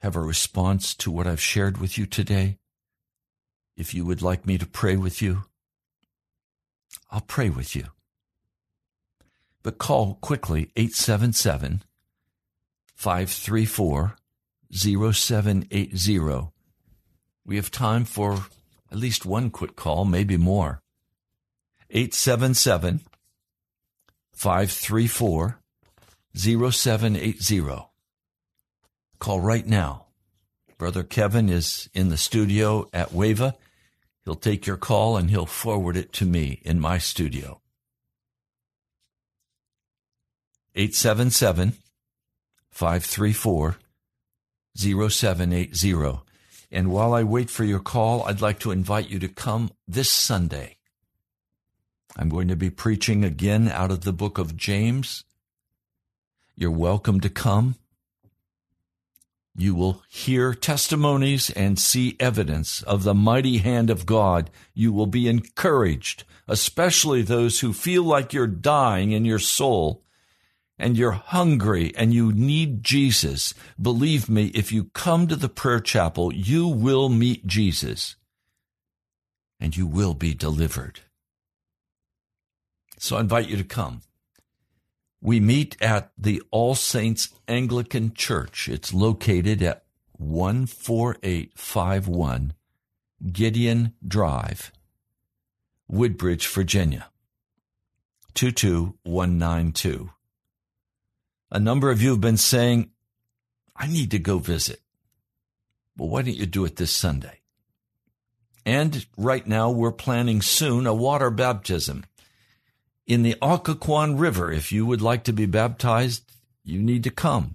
have 0.00 0.16
a 0.16 0.20
response 0.20 0.94
to 0.96 1.10
what 1.10 1.26
I've 1.26 1.40
shared 1.40 1.78
with 1.78 1.96
you 1.98 2.06
today, 2.06 2.58
if 3.76 3.94
you 3.94 4.04
would 4.04 4.22
like 4.22 4.46
me 4.46 4.58
to 4.58 4.66
pray 4.66 4.96
with 4.96 5.20
you, 5.20 5.44
I'll 7.10 7.20
pray 7.20 7.50
with 7.50 7.74
you. 7.76 7.86
But 9.62 9.78
call 9.78 10.14
quickly 10.20 10.70
877 10.76 11.82
534 12.94 14.16
0780 14.72 16.50
we 17.46 17.56
have 17.56 17.70
time 17.70 18.04
for 18.04 18.46
at 18.90 18.98
least 18.98 19.24
one 19.24 19.50
quick 19.50 19.76
call, 19.76 20.04
maybe 20.04 20.36
more. 20.36 20.82
877 21.90 23.02
534 24.32 25.60
0780. 26.34 27.62
Call 29.18 29.40
right 29.40 29.66
now. 29.66 30.06
Brother 30.78 31.02
Kevin 31.02 31.48
is 31.48 31.88
in 31.94 32.10
the 32.10 32.16
studio 32.16 32.88
at 32.92 33.12
WAVA. 33.12 33.54
He'll 34.24 34.34
take 34.34 34.66
your 34.66 34.76
call 34.76 35.16
and 35.16 35.30
he'll 35.30 35.46
forward 35.46 35.96
it 35.96 36.12
to 36.14 36.26
me 36.26 36.60
in 36.64 36.80
my 36.80 36.98
studio. 36.98 37.60
877 40.74 41.72
534 42.70 43.78
0780. 44.76 46.20
And 46.70 46.90
while 46.90 47.14
I 47.14 47.22
wait 47.22 47.48
for 47.48 47.64
your 47.64 47.80
call, 47.80 48.24
I'd 48.24 48.42
like 48.42 48.58
to 48.60 48.72
invite 48.72 49.08
you 49.08 49.18
to 49.20 49.28
come 49.28 49.70
this 49.88 50.10
Sunday. 50.10 50.76
I'm 52.16 52.28
going 52.28 52.48
to 52.48 52.56
be 52.56 52.70
preaching 52.70 53.24
again 53.24 53.68
out 53.68 53.90
of 53.90 54.02
the 54.02 54.12
book 54.12 54.36
of 54.36 54.56
James. 54.56 55.24
You're 56.54 56.70
welcome 56.70 57.20
to 57.20 57.30
come. 57.30 57.76
You 59.58 59.74
will 59.74 60.02
hear 60.08 60.52
testimonies 60.52 61.48
and 61.50 61.78
see 61.78 62.16
evidence 62.20 62.82
of 62.82 63.04
the 63.04 63.14
mighty 63.14 63.58
hand 63.58 63.88
of 63.88 64.04
God. 64.04 64.50
You 64.74 64.92
will 64.92 65.06
be 65.06 65.28
encouraged, 65.28 66.24
especially 66.46 67.22
those 67.22 67.60
who 67.60 67.72
feel 67.72 68.02
like 68.02 68.34
you're 68.34 68.46
dying 68.46 69.12
in 69.12 69.24
your 69.24 69.38
soul 69.38 70.04
and 70.78 70.98
you're 70.98 71.12
hungry 71.12 71.92
and 71.96 72.12
you 72.12 72.32
need 72.32 72.84
Jesus, 72.84 73.54
believe 73.80 74.28
me, 74.28 74.46
if 74.48 74.72
you 74.72 74.84
come 74.92 75.26
to 75.26 75.36
the 75.36 75.48
prayer 75.48 75.80
chapel, 75.80 76.32
you 76.34 76.68
will 76.68 77.08
meet 77.08 77.46
Jesus 77.46 78.16
and 79.58 79.74
you 79.74 79.86
will 79.86 80.12
be 80.12 80.34
delivered. 80.34 81.00
So 82.98 83.16
I 83.16 83.20
invite 83.20 83.48
you 83.48 83.56
to 83.56 83.64
come. 83.64 84.02
We 85.26 85.40
meet 85.40 85.76
at 85.82 86.12
the 86.16 86.40
All 86.52 86.76
Saints 86.76 87.30
Anglican 87.48 88.14
Church. 88.14 88.68
It's 88.68 88.94
located 88.94 89.60
at 89.60 89.82
14851 90.20 92.52
Gideon 93.32 93.94
Drive, 94.06 94.70
Woodbridge, 95.88 96.46
Virginia. 96.46 97.08
22192. 98.34 100.10
A 101.50 101.58
number 101.58 101.90
of 101.90 102.00
you 102.00 102.10
have 102.10 102.20
been 102.20 102.36
saying, 102.36 102.92
I 103.74 103.88
need 103.88 104.12
to 104.12 104.20
go 104.20 104.38
visit. 104.38 104.80
Well, 105.96 106.08
why 106.08 106.22
don't 106.22 106.36
you 106.36 106.46
do 106.46 106.64
it 106.64 106.76
this 106.76 106.92
Sunday? 106.92 107.40
And 108.64 109.04
right 109.16 109.44
now 109.44 109.70
we're 109.70 109.90
planning 109.90 110.40
soon 110.40 110.86
a 110.86 110.94
water 110.94 111.30
baptism 111.30 112.04
in 113.06 113.22
the 113.22 113.36
Occoquan 113.40 114.18
River. 114.18 114.50
If 114.50 114.72
you 114.72 114.84
would 114.86 115.00
like 115.00 115.22
to 115.24 115.32
be 115.32 115.46
baptized, 115.46 116.24
you 116.64 116.82
need 116.82 117.04
to 117.04 117.10
come. 117.10 117.54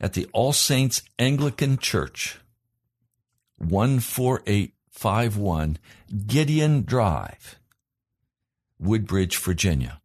At 0.00 0.12
the 0.14 0.28
All 0.32 0.52
Saints 0.52 1.02
Anglican 1.18 1.76
Church, 1.76 2.38
14851 3.58 5.78
Gideon 6.26 6.82
Drive, 6.82 7.58
Woodbridge, 8.78 9.36
Virginia. 9.36 10.00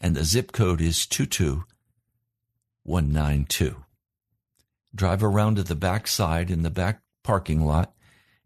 And 0.00 0.16
the 0.16 0.24
zip 0.24 0.52
code 0.52 0.80
is 0.80 1.06
22192. 1.06 3.84
Drive 4.94 5.22
around 5.22 5.56
to 5.56 5.62
the 5.62 5.74
back 5.74 6.06
side 6.06 6.50
in 6.50 6.62
the 6.62 6.70
back 6.70 7.02
parking 7.22 7.62
lot, 7.64 7.92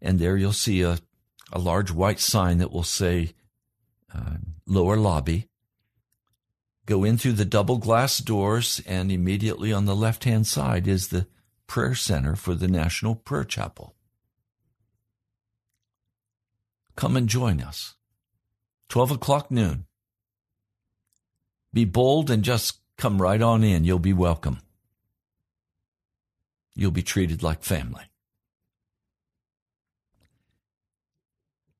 and 0.01 0.19
there 0.19 0.35
you'll 0.35 0.51
see 0.51 0.81
a, 0.81 0.97
a 1.51 1.59
large 1.59 1.91
white 1.91 2.19
sign 2.19 2.57
that 2.57 2.71
will 2.71 2.83
say 2.83 3.33
lower 4.65 4.97
lobby. 4.97 5.47
Go 6.85 7.03
in 7.03 7.17
through 7.17 7.33
the 7.33 7.45
double 7.45 7.77
glass 7.77 8.17
doors, 8.17 8.81
and 8.85 9.11
immediately 9.11 9.71
on 9.71 9.85
the 9.85 9.95
left 9.95 10.25
hand 10.25 10.47
side 10.47 10.87
is 10.87 11.07
the 11.07 11.27
prayer 11.67 11.95
center 11.95 12.35
for 12.35 12.55
the 12.55 12.67
National 12.67 13.15
Prayer 13.15 13.45
Chapel. 13.45 13.95
Come 16.95 17.15
and 17.15 17.27
join 17.27 17.61
us. 17.61 17.95
12 18.89 19.11
o'clock 19.11 19.49
noon. 19.49 19.85
Be 21.71 21.85
bold 21.85 22.29
and 22.29 22.43
just 22.43 22.79
come 22.97 23.21
right 23.21 23.41
on 23.41 23.63
in. 23.63 23.83
You'll 23.83 23.97
be 23.97 24.13
welcome. 24.13 24.59
You'll 26.75 26.91
be 26.91 27.01
treated 27.01 27.41
like 27.41 27.63
family. 27.63 28.03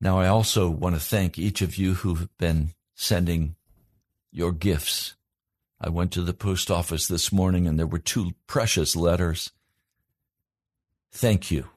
Now, 0.04 0.20
I 0.20 0.28
also 0.28 0.70
want 0.70 0.93
to 0.95 1.01
thank 1.01 1.39
each 1.39 1.62
of 1.62 1.78
you 1.78 1.93
who've 1.93 2.28
been 2.38 2.74
sending 2.93 3.56
your 4.34 4.51
gifts. 4.51 5.16
I 5.80 5.88
went 5.88 6.12
to 6.12 6.22
the 6.22 6.34
post 6.34 6.70
office 6.70 7.08
this 7.08 7.32
morning 7.32 7.66
and 7.66 7.80
there 7.80 7.88
were 7.88 7.99
two 7.99 8.34
precious 8.45 8.97
letters. 8.97 9.51
Thank 11.10 11.51
you. 11.51 11.70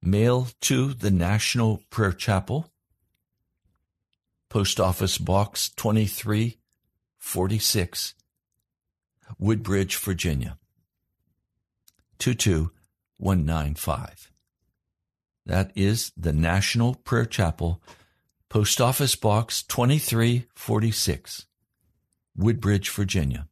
Mail 0.00 0.48
to 0.62 0.94
the 0.94 1.10
National 1.10 1.82
Prayer 1.90 2.12
Chapel, 2.12 2.70
Post 4.48 4.80
Office 4.80 5.18
Box 5.18 5.68
2346, 5.68 8.14
Woodbridge, 9.38 9.98
Virginia 9.98 10.56
22195. 12.18 14.30
That 15.46 15.72
is 15.74 16.12
the 16.16 16.32
National 16.32 16.94
Prayer 16.94 17.26
Chapel, 17.26 17.82
Post 18.48 18.80
Office 18.80 19.14
Box 19.14 19.62
2346, 19.64 21.46
Woodbridge, 22.36 22.88
Virginia 22.90 23.48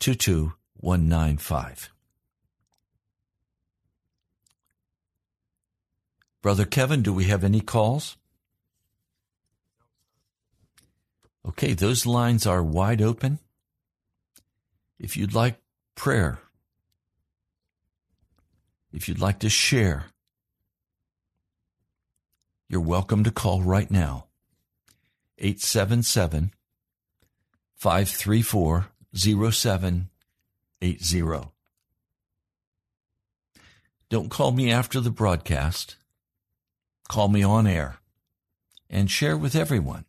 22195. 0.00 1.90
Brother 6.42 6.64
Kevin, 6.66 7.02
do 7.02 7.12
we 7.12 7.24
have 7.24 7.44
any 7.44 7.60
calls? 7.60 8.16
Okay, 11.46 11.72
those 11.72 12.04
lines 12.04 12.46
are 12.46 12.62
wide 12.62 13.00
open. 13.00 13.38
If 14.98 15.16
you'd 15.16 15.34
like 15.34 15.60
prayer, 15.94 16.40
if 18.92 19.08
you'd 19.08 19.20
like 19.20 19.38
to 19.40 19.48
share, 19.48 20.06
you're 22.72 22.80
welcome 22.80 23.22
to 23.22 23.30
call 23.30 23.60
right 23.60 23.90
now. 23.90 24.24
877 25.36 26.52
534 27.76 28.86
0780. 29.14 31.48
Don't 34.08 34.30
call 34.30 34.52
me 34.52 34.72
after 34.72 35.00
the 35.00 35.10
broadcast. 35.10 35.96
Call 37.10 37.28
me 37.28 37.42
on 37.42 37.66
air 37.66 37.98
and 38.88 39.10
share 39.10 39.36
with 39.36 39.54
everyone. 39.54 40.06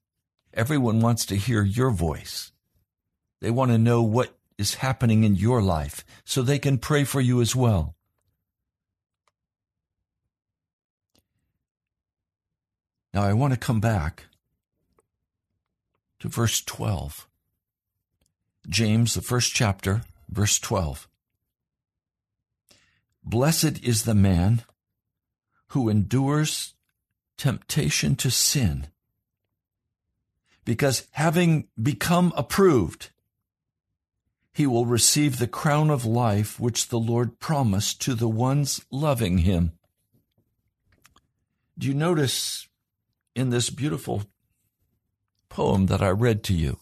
Everyone 0.53 1.01
wants 1.01 1.25
to 1.25 1.35
hear 1.35 1.63
your 1.63 1.89
voice. 1.89 2.53
They 3.41 3.51
want 3.51 3.71
to 3.71 3.77
know 3.77 4.03
what 4.03 4.37
is 4.57 4.75
happening 4.75 5.25
in 5.25 5.35
your 5.35 5.61
life 5.61 6.05
so 6.23 6.41
they 6.41 6.59
can 6.59 6.77
pray 6.77 7.03
for 7.03 7.19
you 7.19 7.41
as 7.41 7.57
well. 7.57 7.97
Now, 13.13 13.23
I 13.23 13.33
want 13.33 13.53
to 13.53 13.59
come 13.59 13.79
back 13.79 14.25
to 16.19 16.27
verse 16.27 16.61
12. 16.61 17.27
James, 18.67 19.13
the 19.13 19.21
first 19.21 19.53
chapter, 19.53 20.01
verse 20.29 20.57
12. 20.57 21.07
Blessed 23.23 23.83
is 23.83 24.03
the 24.03 24.15
man 24.15 24.63
who 25.67 25.89
endures 25.89 26.73
temptation 27.37 28.15
to 28.15 28.31
sin, 28.31 28.87
because 30.65 31.07
having 31.11 31.67
become 31.81 32.33
approved, 32.35 33.11
he 34.53 34.65
will 34.65 34.85
receive 34.85 35.37
the 35.37 35.47
crown 35.47 35.89
of 35.89 36.05
life 36.05 36.59
which 36.59 36.87
the 36.87 36.99
Lord 36.99 37.39
promised 37.39 38.01
to 38.01 38.15
the 38.15 38.27
ones 38.27 38.83
loving 38.91 39.39
him. 39.39 39.73
Do 41.77 41.87
you 41.87 41.93
notice 41.93 42.67
in 43.35 43.49
this 43.49 43.69
beautiful 43.69 44.23
poem 45.49 45.87
that 45.87 46.01
I 46.01 46.09
read 46.09 46.43
to 46.45 46.53
you. 46.53 46.79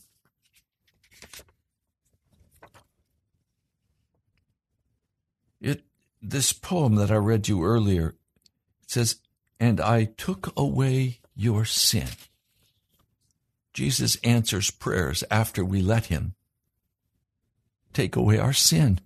It, 5.59 5.83
this 6.21 6.53
poem 6.53 6.95
that 6.95 7.11
I 7.11 7.15
read 7.15 7.47
you 7.47 7.63
earlier, 7.63 8.15
says, 8.87 9.17
And 9.59 9.79
I 9.79 10.05
took 10.05 10.53
away 10.57 11.19
your 11.35 11.65
sin. 11.65 12.07
Jesus 13.73 14.17
answers 14.23 14.71
prayers 14.71 15.23
after 15.31 15.63
we 15.63 15.81
let 15.81 16.07
him 16.07 16.35
take 17.93 18.15
away 18.15 18.37
our 18.37 18.53
sin. 18.53 18.99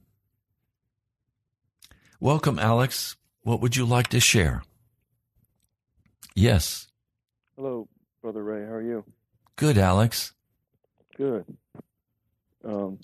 Welcome, 2.19 2.57
Alex. 2.59 3.15
What 3.41 3.61
would 3.61 3.75
you 3.75 3.85
like 3.85 4.07
to 4.07 4.19
share? 4.19 4.63
Yes. 6.33 6.87
Hello, 7.55 7.87
Brother 8.21 8.43
Ray. 8.43 8.65
How 8.65 8.73
are 8.73 8.81
you? 8.81 9.05
Good, 9.55 9.77
Alex. 9.77 10.33
Good. 11.15 11.45
Um, 12.65 12.99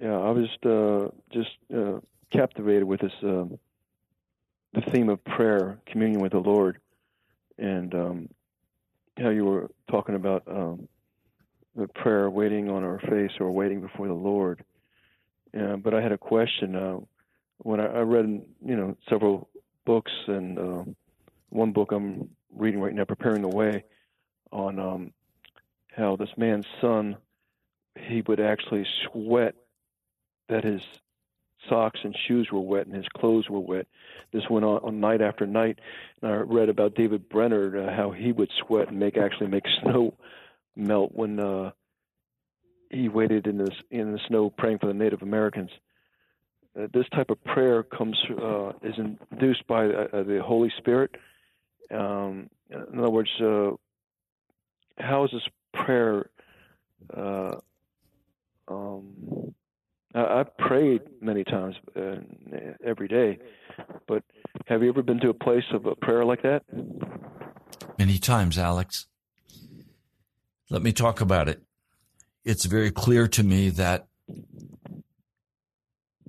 yeah, 0.00 0.16
I 0.16 0.30
was 0.30 0.48
uh, 0.64 1.14
just 1.30 1.50
uh, 1.74 2.00
captivated 2.32 2.84
with 2.84 3.00
this 3.00 3.12
uh, 3.22 3.44
the 4.72 4.80
theme 4.90 5.10
of 5.10 5.22
prayer, 5.24 5.78
communion 5.84 6.22
with 6.22 6.32
the 6.32 6.38
Lord, 6.38 6.78
and 7.58 7.94
um, 7.94 8.28
how 9.18 9.28
you 9.28 9.44
were 9.44 9.70
talking 9.90 10.14
about 10.14 10.44
um, 10.46 10.88
the 11.76 11.86
prayer, 11.88 12.30
waiting 12.30 12.70
on 12.70 12.82
our 12.82 12.98
face 13.00 13.32
or 13.40 13.50
waiting 13.50 13.82
before 13.82 14.08
the 14.08 14.14
Lord. 14.14 14.64
Yeah, 15.52 15.76
but 15.76 15.92
I 15.92 16.00
had 16.00 16.12
a 16.12 16.18
question. 16.18 16.74
Uh, 16.74 17.00
when 17.58 17.78
I, 17.78 17.86
I 17.88 18.00
read, 18.00 18.42
you 18.64 18.76
know, 18.76 18.96
several 19.10 19.50
books, 19.84 20.12
and 20.28 20.58
uh, 20.58 20.84
one 21.50 21.72
book 21.72 21.92
I'm 21.92 22.30
reading 22.54 22.80
right 22.80 22.94
now, 22.94 23.04
preparing 23.04 23.42
the 23.42 23.48
way, 23.48 23.84
on 24.52 24.78
um, 24.78 25.12
how 25.96 26.16
this 26.16 26.30
man's 26.36 26.66
son 26.80 27.16
he 27.98 28.22
would 28.26 28.40
actually 28.40 28.86
sweat 29.06 29.54
that 30.48 30.64
his 30.64 30.80
socks 31.68 32.00
and 32.02 32.16
shoes 32.26 32.48
were 32.50 32.60
wet 32.60 32.86
and 32.86 32.94
his 32.94 33.08
clothes 33.16 33.48
were 33.48 33.60
wet. 33.60 33.86
This 34.32 34.48
went 34.48 34.64
on, 34.64 34.80
on 34.82 35.00
night 35.00 35.20
after 35.20 35.46
night. 35.46 35.78
And 36.22 36.30
I 36.30 36.36
read 36.36 36.68
about 36.68 36.94
David 36.94 37.28
Brainerd 37.28 37.76
uh, 37.76 37.94
how 37.94 38.10
he 38.10 38.32
would 38.32 38.50
sweat 38.66 38.88
and 38.88 38.98
make 38.98 39.16
actually 39.16 39.48
make 39.48 39.64
snow 39.82 40.14
melt 40.76 41.12
when 41.14 41.38
uh, 41.38 41.72
he 42.90 43.08
waited 43.08 43.46
in 43.46 43.58
the 43.58 43.70
in 43.90 44.12
the 44.12 44.20
snow 44.28 44.50
praying 44.50 44.78
for 44.78 44.86
the 44.86 44.94
Native 44.94 45.22
Americans. 45.22 45.70
Uh, 46.78 46.86
this 46.92 47.06
type 47.10 47.30
of 47.30 47.42
prayer 47.44 47.82
comes 47.82 48.16
uh, 48.30 48.70
is 48.82 48.94
induced 48.98 49.66
by 49.66 49.86
uh, 49.86 50.22
the 50.22 50.40
Holy 50.42 50.72
Spirit 50.78 51.16
um, 51.90 52.50
in 52.70 52.98
other 52.98 53.10
words, 53.10 53.30
uh, 53.40 53.70
how 54.98 55.24
is 55.24 55.30
this 55.32 55.42
prayer? 55.72 56.30
Uh, 57.14 57.56
um, 58.68 59.54
I, 60.14 60.38
have 60.38 60.56
prayed 60.56 61.02
many 61.20 61.44
times 61.44 61.76
uh, 61.96 62.16
every 62.84 63.08
day, 63.08 63.38
but 64.06 64.22
Have 64.66 64.82
you 64.82 64.88
ever 64.88 65.02
been 65.02 65.20
to 65.20 65.30
a 65.30 65.34
place 65.34 65.64
of 65.72 65.86
a 65.86 65.94
prayer 65.94 66.24
like 66.24 66.42
that? 66.42 66.62
Many 67.98 68.18
times, 68.18 68.58
Alex. 68.58 69.06
Let 70.70 70.82
me 70.82 70.92
talk 70.92 71.20
about 71.20 71.48
it. 71.48 71.62
It's 72.44 72.64
very 72.64 72.90
clear 72.90 73.26
to 73.28 73.42
me 73.42 73.70
that 73.70 74.06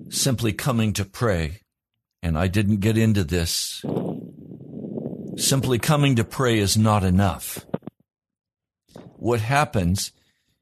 simply 0.09 0.53
coming 0.53 0.93
to 0.93 1.05
pray, 1.05 1.61
and 2.21 2.37
I 2.37 2.47
didn't 2.47 2.79
get 2.79 2.97
into 2.97 3.23
this, 3.23 3.83
simply 5.37 5.79
coming 5.79 6.15
to 6.15 6.23
pray 6.23 6.59
is 6.59 6.77
not 6.77 7.03
enough. 7.03 7.65
What 9.15 9.39
happens 9.39 10.11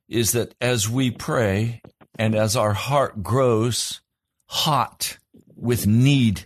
is 0.08 0.34
that 0.34 0.54
as 0.60 0.90
we 0.90 1.12
pray 1.12 1.82
and 2.18 2.36
as 2.36 2.56
our 2.56 2.74
heart 2.74 3.24
grows 3.24 4.02
hot 4.48 5.18
with 5.56 5.88
need, 5.88 6.46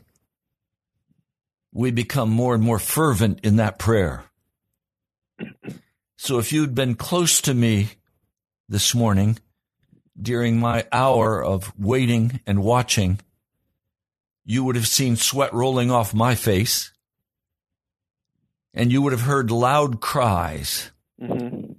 we 1.72 1.92
become 1.92 2.30
more 2.30 2.54
and 2.54 2.64
more 2.64 2.80
fervent 2.80 3.40
in 3.44 3.56
that 3.58 3.80
prayer. 3.80 4.26
So 6.18 6.40
if 6.40 6.54
you'd 6.54 6.76
been 6.76 6.96
close 6.96 7.42
to 7.42 7.54
me 7.54 7.90
this 8.70 8.96
morning 8.96 9.40
during 10.22 10.60
my 10.60 10.86
hour 10.92 11.44
of 11.44 11.74
waiting 11.78 12.40
and 12.46 12.64
watching, 12.64 13.20
you 14.46 14.64
would 14.64 14.76
have 14.76 14.88
seen 14.88 15.16
sweat 15.16 15.54
rolling 15.54 15.92
off 15.92 16.14
my 16.14 16.36
face 16.36 16.93
and 18.74 18.92
you 18.92 19.02
would 19.02 19.14
have 19.14 19.22
heard 19.22 19.52
loud 19.52 20.02
cries, 20.02 20.92
hmm 21.20 21.74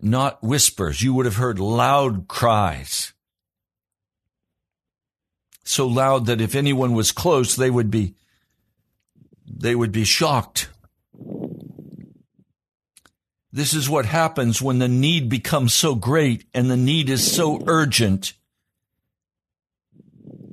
not 0.00 0.42
whispers. 0.42 1.02
You 1.02 1.14
would 1.14 1.26
have 1.26 1.36
heard 1.36 1.58
loud 1.58 2.28
cries. 2.28 3.12
So 5.64 5.86
loud 5.86 6.26
that 6.26 6.40
if 6.40 6.54
anyone 6.54 6.94
was 6.94 7.12
close, 7.12 7.54
they 7.56 7.70
would 7.70 7.90
be, 7.90 8.14
they 9.46 9.74
would 9.74 9.92
be 9.92 10.04
shocked. 10.04 10.70
This 13.52 13.74
is 13.74 13.88
what 13.88 14.06
happens 14.06 14.62
when 14.62 14.78
the 14.78 14.88
need 14.88 15.28
becomes 15.28 15.74
so 15.74 15.94
great 15.94 16.44
and 16.54 16.70
the 16.70 16.76
need 16.76 17.10
is 17.10 17.30
so 17.30 17.62
urgent 17.66 18.34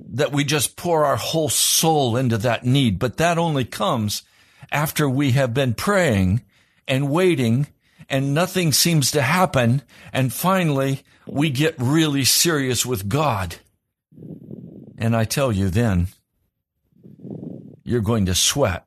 that 0.10 0.32
we 0.32 0.44
just 0.44 0.78
pour 0.78 1.06
our 1.06 1.18
whole 1.18 1.50
soul 1.50 2.16
into 2.16 2.38
that 2.38 2.66
need. 2.66 3.00
But 3.00 3.18
that 3.18 3.38
only 3.38 3.66
comes 3.66 4.24
after 4.72 5.10
we 5.10 5.32
have 5.32 5.54
been 5.54 5.74
praying 5.74 6.42
and 6.88 7.10
waiting 7.10 7.68
and 8.10 8.34
nothing 8.34 8.72
seems 8.72 9.12
to 9.12 9.22
happen. 9.22 9.82
And 10.14 10.32
finally, 10.32 11.04
we 11.28 11.50
get 11.50 11.76
really 11.78 12.24
serious 12.24 12.86
with 12.86 13.10
God. 13.10 13.56
And 14.98 15.16
I 15.16 15.26
tell 15.26 15.52
you 15.52 15.70
then, 15.70 16.08
you're 17.84 18.02
going 18.02 18.28
to 18.28 18.36
sweat. 18.36 18.86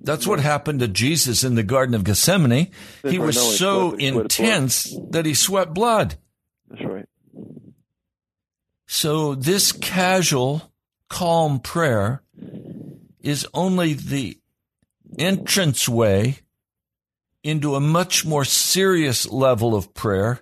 That's 0.00 0.26
what 0.26 0.40
happened 0.40 0.80
to 0.80 0.88
Jesus 0.88 1.42
in 1.42 1.54
the 1.54 1.62
Garden 1.62 1.94
of 1.94 2.04
Gethsemane. 2.04 2.70
He 3.02 3.18
was 3.18 3.36
right, 3.36 3.44
no, 3.44 3.50
he 3.50 3.56
so 3.56 3.88
sweat- 3.90 4.00
he 4.00 4.06
sweated 4.08 4.14
blood. 4.14 4.22
intense 4.22 4.96
that 5.10 5.26
he 5.26 5.34
sweat 5.34 5.74
blood. 5.74 6.14
That's 6.68 6.84
right. 6.84 7.06
So 8.86 9.34
this 9.34 9.72
casual, 9.72 10.70
calm 11.08 11.58
prayer 11.58 12.22
is 13.20 13.46
only 13.52 13.94
the 13.94 14.38
entranceway 15.18 16.38
into 17.42 17.74
a 17.74 17.80
much 17.80 18.24
more 18.24 18.44
serious 18.44 19.28
level 19.30 19.74
of 19.74 19.94
prayer. 19.94 20.40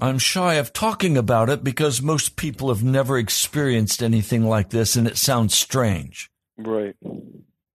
I'm 0.00 0.18
shy 0.18 0.54
of 0.54 0.72
talking 0.72 1.16
about 1.16 1.50
it 1.50 1.64
because 1.64 2.00
most 2.00 2.36
people 2.36 2.68
have 2.68 2.84
never 2.84 3.18
experienced 3.18 4.02
anything 4.02 4.44
like 4.44 4.70
this 4.70 4.96
and 4.96 5.06
it 5.06 5.16
sounds 5.16 5.56
strange. 5.56 6.30
Right. 6.56 6.96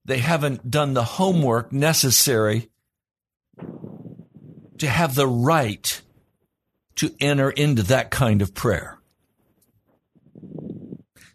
They 0.05 0.19
haven't 0.19 0.71
done 0.71 0.93
the 0.93 1.03
homework 1.03 1.73
necessary 1.73 2.69
to 4.77 4.87
have 4.87 5.15
the 5.15 5.27
right 5.27 6.01
to 6.95 7.13
enter 7.19 7.49
into 7.49 7.83
that 7.83 8.09
kind 8.09 8.41
of 8.41 8.53
prayer. 8.53 8.99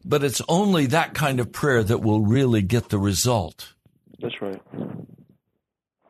But 0.05 0.25
it's 0.25 0.43
only 0.49 0.87
that 0.87 1.15
kind 1.15 1.39
of 1.39 1.53
prayer 1.53 1.83
that 1.85 2.03
will 2.03 2.23
really 2.23 2.63
get 2.63 2.89
the 2.89 2.99
result. 2.99 3.75
Right. 4.43 4.61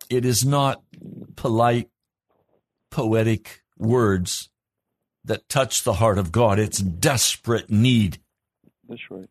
It 0.09 0.25
is 0.25 0.43
not 0.43 0.83
polite, 1.37 1.91
poetic 2.91 3.61
words 3.77 4.49
that 5.23 5.51
touch 5.51 5.85
the 5.85 5.93
heart 5.93 6.17
of 6.17 6.33
God. 6.33 6.59
It's 6.59 6.79
desperate 6.79 7.69
need. 7.69 8.21
That's 8.89 9.03
right. 9.11 9.29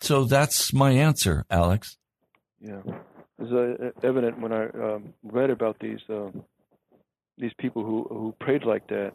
So 0.00 0.24
that's 0.24 0.72
my 0.72 0.92
answer, 0.92 1.44
Alex. 1.50 1.98
Yeah, 2.62 2.80
it's 3.38 3.52
uh, 3.52 3.90
evident 4.02 4.40
when 4.40 4.52
I 4.52 4.68
um, 4.70 5.12
read 5.22 5.50
about 5.50 5.76
these 5.78 6.00
um, 6.08 6.44
these 7.36 7.52
people 7.58 7.84
who 7.84 8.06
who 8.08 8.34
prayed 8.40 8.64
like 8.64 8.86
that. 8.88 9.12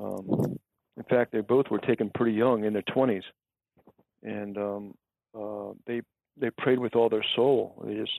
Um, 0.00 0.58
in 0.96 1.02
fact, 1.10 1.32
they 1.32 1.40
both 1.40 1.66
were 1.72 1.80
taken 1.80 2.08
pretty 2.14 2.36
young, 2.36 2.64
in 2.64 2.72
their 2.72 2.82
twenties, 2.82 3.24
and 4.22 4.56
um, 4.56 4.94
uh, 5.36 5.72
they 5.86 6.02
they 6.36 6.50
prayed 6.50 6.78
with 6.78 6.96
all 6.96 7.08
their 7.08 7.24
soul. 7.36 7.82
They 7.84 7.94
just 7.94 8.18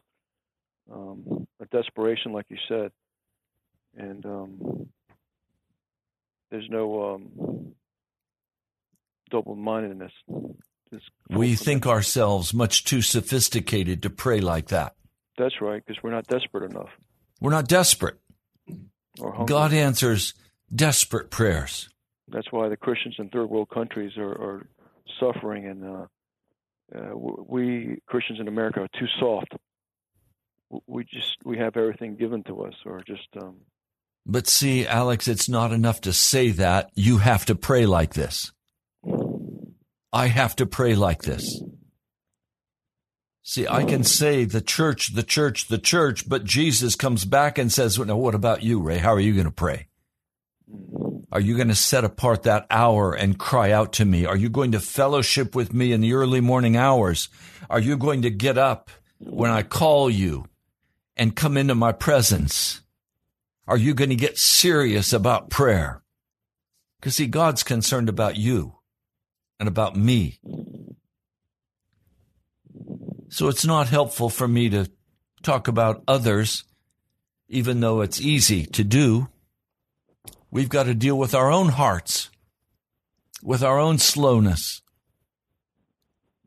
um, 0.92 1.48
a 1.62 1.66
desperation, 1.66 2.34
like 2.34 2.46
you 2.50 2.58
said, 2.68 2.92
and 3.98 4.26
um, 4.26 4.88
there's 6.52 6.68
no 6.70 7.14
um, 7.14 7.74
double-mindedness. 9.32 10.12
We 11.30 11.56
think 11.56 11.88
ourselves 11.88 12.54
much 12.54 12.84
too 12.84 13.02
sophisticated 13.02 14.04
to 14.04 14.10
pray 14.10 14.40
like 14.40 14.68
that. 14.68 14.96
that's 15.38 15.62
right 15.62 15.84
because 15.84 16.02
we're 16.04 16.12
not 16.12 16.28
desperate 16.28 16.70
enough. 16.70 16.90
We're 17.42 17.52
not 17.52 17.68
desperate. 17.68 18.20
Or. 19.20 19.46
God 19.46 19.74
answers 19.74 20.34
desperate 20.74 21.30
prayers. 21.32 21.90
That's 22.28 22.52
why 22.52 22.70
the 22.70 22.78
Christians 22.78 23.16
in 23.20 23.30
third 23.30 23.50
world 23.50 23.70
countries 23.70 24.12
are, 24.18 24.32
are 24.32 24.68
suffering, 25.20 25.66
and 25.66 25.84
uh, 25.84 26.06
uh, 26.96 27.16
we 27.16 28.00
Christians 28.08 28.40
in 28.40 28.48
America 28.48 28.82
are 28.82 29.00
too 29.00 29.08
soft. 29.20 29.54
We 30.88 31.04
just 31.04 31.38
we 31.44 31.58
have 31.58 31.78
everything 31.78 32.16
given 32.16 32.44
to 32.44 32.64
us, 32.64 32.74
or 32.86 33.04
just 33.06 33.28
um, 33.42 33.58
But 34.26 34.48
see, 34.48 34.88
Alex, 34.88 35.28
it's 35.28 35.50
not 35.50 35.72
enough 35.72 36.02
to 36.02 36.14
say 36.14 36.50
that. 36.52 36.90
You 36.96 37.18
have 37.18 37.46
to 37.46 37.56
pray 37.56 37.86
like 37.86 38.14
this. 38.14 38.52
I 40.12 40.28
have 40.28 40.56
to 40.58 40.66
pray 40.66 40.96
like 40.96 41.24
this. 41.24 41.62
See, 43.46 43.68
I 43.68 43.84
can 43.84 44.06
say 44.06 44.46
the 44.46 44.62
church, 44.62 45.16
the 45.16 45.24
church, 45.24 45.68
the 45.68 45.78
church, 45.78 46.30
but 46.30 46.46
Jesus 46.46 46.96
comes 46.96 47.26
back 47.26 47.58
and 47.58 47.70
says, 47.70 48.00
Now, 48.00 48.16
what 48.16 48.36
about 48.36 48.64
you, 48.64 48.80
Ray? 48.80 49.00
How 49.00 49.14
are 49.14 49.20
you 49.20 49.34
going 49.34 49.46
to 49.46 49.52
pray? 49.52 49.88
Are 51.34 51.42
you 51.42 51.56
going 51.56 51.70
to 51.70 51.76
set 51.76 52.04
apart 52.04 52.44
that 52.44 52.68
hour 52.70 53.16
and 53.16 53.40
cry 53.40 53.72
out 53.72 53.94
to 53.94 54.06
me? 54.06 54.28
Are 54.28 54.38
you 54.38 54.50
going 54.50 54.74
to 54.74 54.80
fellowship 54.80 55.56
with 55.56 55.74
me 55.74 55.92
in 55.92 56.02
the 56.02 56.14
early 56.14 56.42
morning 56.42 56.78
hours? 56.78 57.28
Are 57.72 57.80
you 57.80 57.98
going 57.98 58.22
to 58.22 58.30
get 58.30 58.60
up 58.60 58.92
when 59.18 59.50
I 59.50 59.64
call 59.64 60.12
you 60.12 60.46
and 61.18 61.36
come 61.36 61.58
into 61.58 61.74
my 61.74 61.92
presence? 61.92 62.82
Are 63.68 63.78
you 63.78 63.96
going 63.96 64.12
to 64.12 64.16
get 64.16 64.38
serious 64.38 65.12
about 65.12 65.50
prayer? 65.50 66.04
Because 67.00 67.16
see, 67.16 67.26
God's 67.26 67.64
concerned 67.64 68.10
about 68.10 68.38
you 68.38 68.76
and 69.60 69.68
about 69.68 69.96
me. 69.96 70.40
So 73.30 73.48
it's 73.48 73.66
not 73.66 73.90
helpful 73.90 74.30
for 74.30 74.48
me 74.48 74.70
to 74.70 74.88
talk 75.42 75.68
about 75.68 76.04
others, 76.08 76.64
even 77.50 77.80
though 77.80 78.02
it's 78.02 78.22
easy 78.22 78.68
to 78.68 78.84
do. 78.84 79.30
We've 80.54 80.70
got 80.70 80.84
to 80.84 80.94
deal 80.94 81.18
with 81.18 81.34
our 81.34 81.52
own 81.52 81.70
hearts, 81.70 82.30
with 83.42 83.64
our 83.64 83.80
own 83.80 83.98
slowness. 83.98 84.84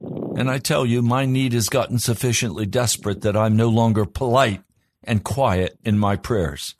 And 0.00 0.48
I 0.48 0.58
tell 0.58 0.86
you, 0.86 1.02
my 1.02 1.26
need 1.26 1.52
has 1.54 1.68
gotten 1.68 1.98
sufficiently 1.98 2.66
desperate 2.66 3.22
that 3.22 3.36
I'm 3.36 3.56
no 3.56 3.68
longer 3.68 4.04
polite 4.04 4.62
and 5.02 5.24
quiet 5.24 5.76
in 5.84 5.98
my 5.98 6.14
prayers. 6.14 6.76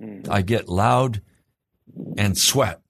Mm. 0.00 0.28
I 0.28 0.42
get 0.42 0.68
loud 0.68 1.20
and 2.16 2.38
sweat. 2.38 2.80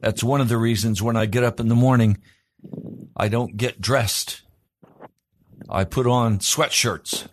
That's 0.00 0.22
one 0.22 0.40
of 0.40 0.48
the 0.48 0.58
reasons 0.58 1.02
when 1.02 1.16
I 1.16 1.26
get 1.26 1.42
up 1.42 1.58
in 1.58 1.66
the 1.66 1.74
morning, 1.74 2.18
I 3.16 3.26
don't 3.26 3.56
get 3.56 3.80
dressed. 3.80 4.42
I 5.68 5.82
put 5.82 6.06
on 6.06 6.38
sweatshirts. 6.38 7.26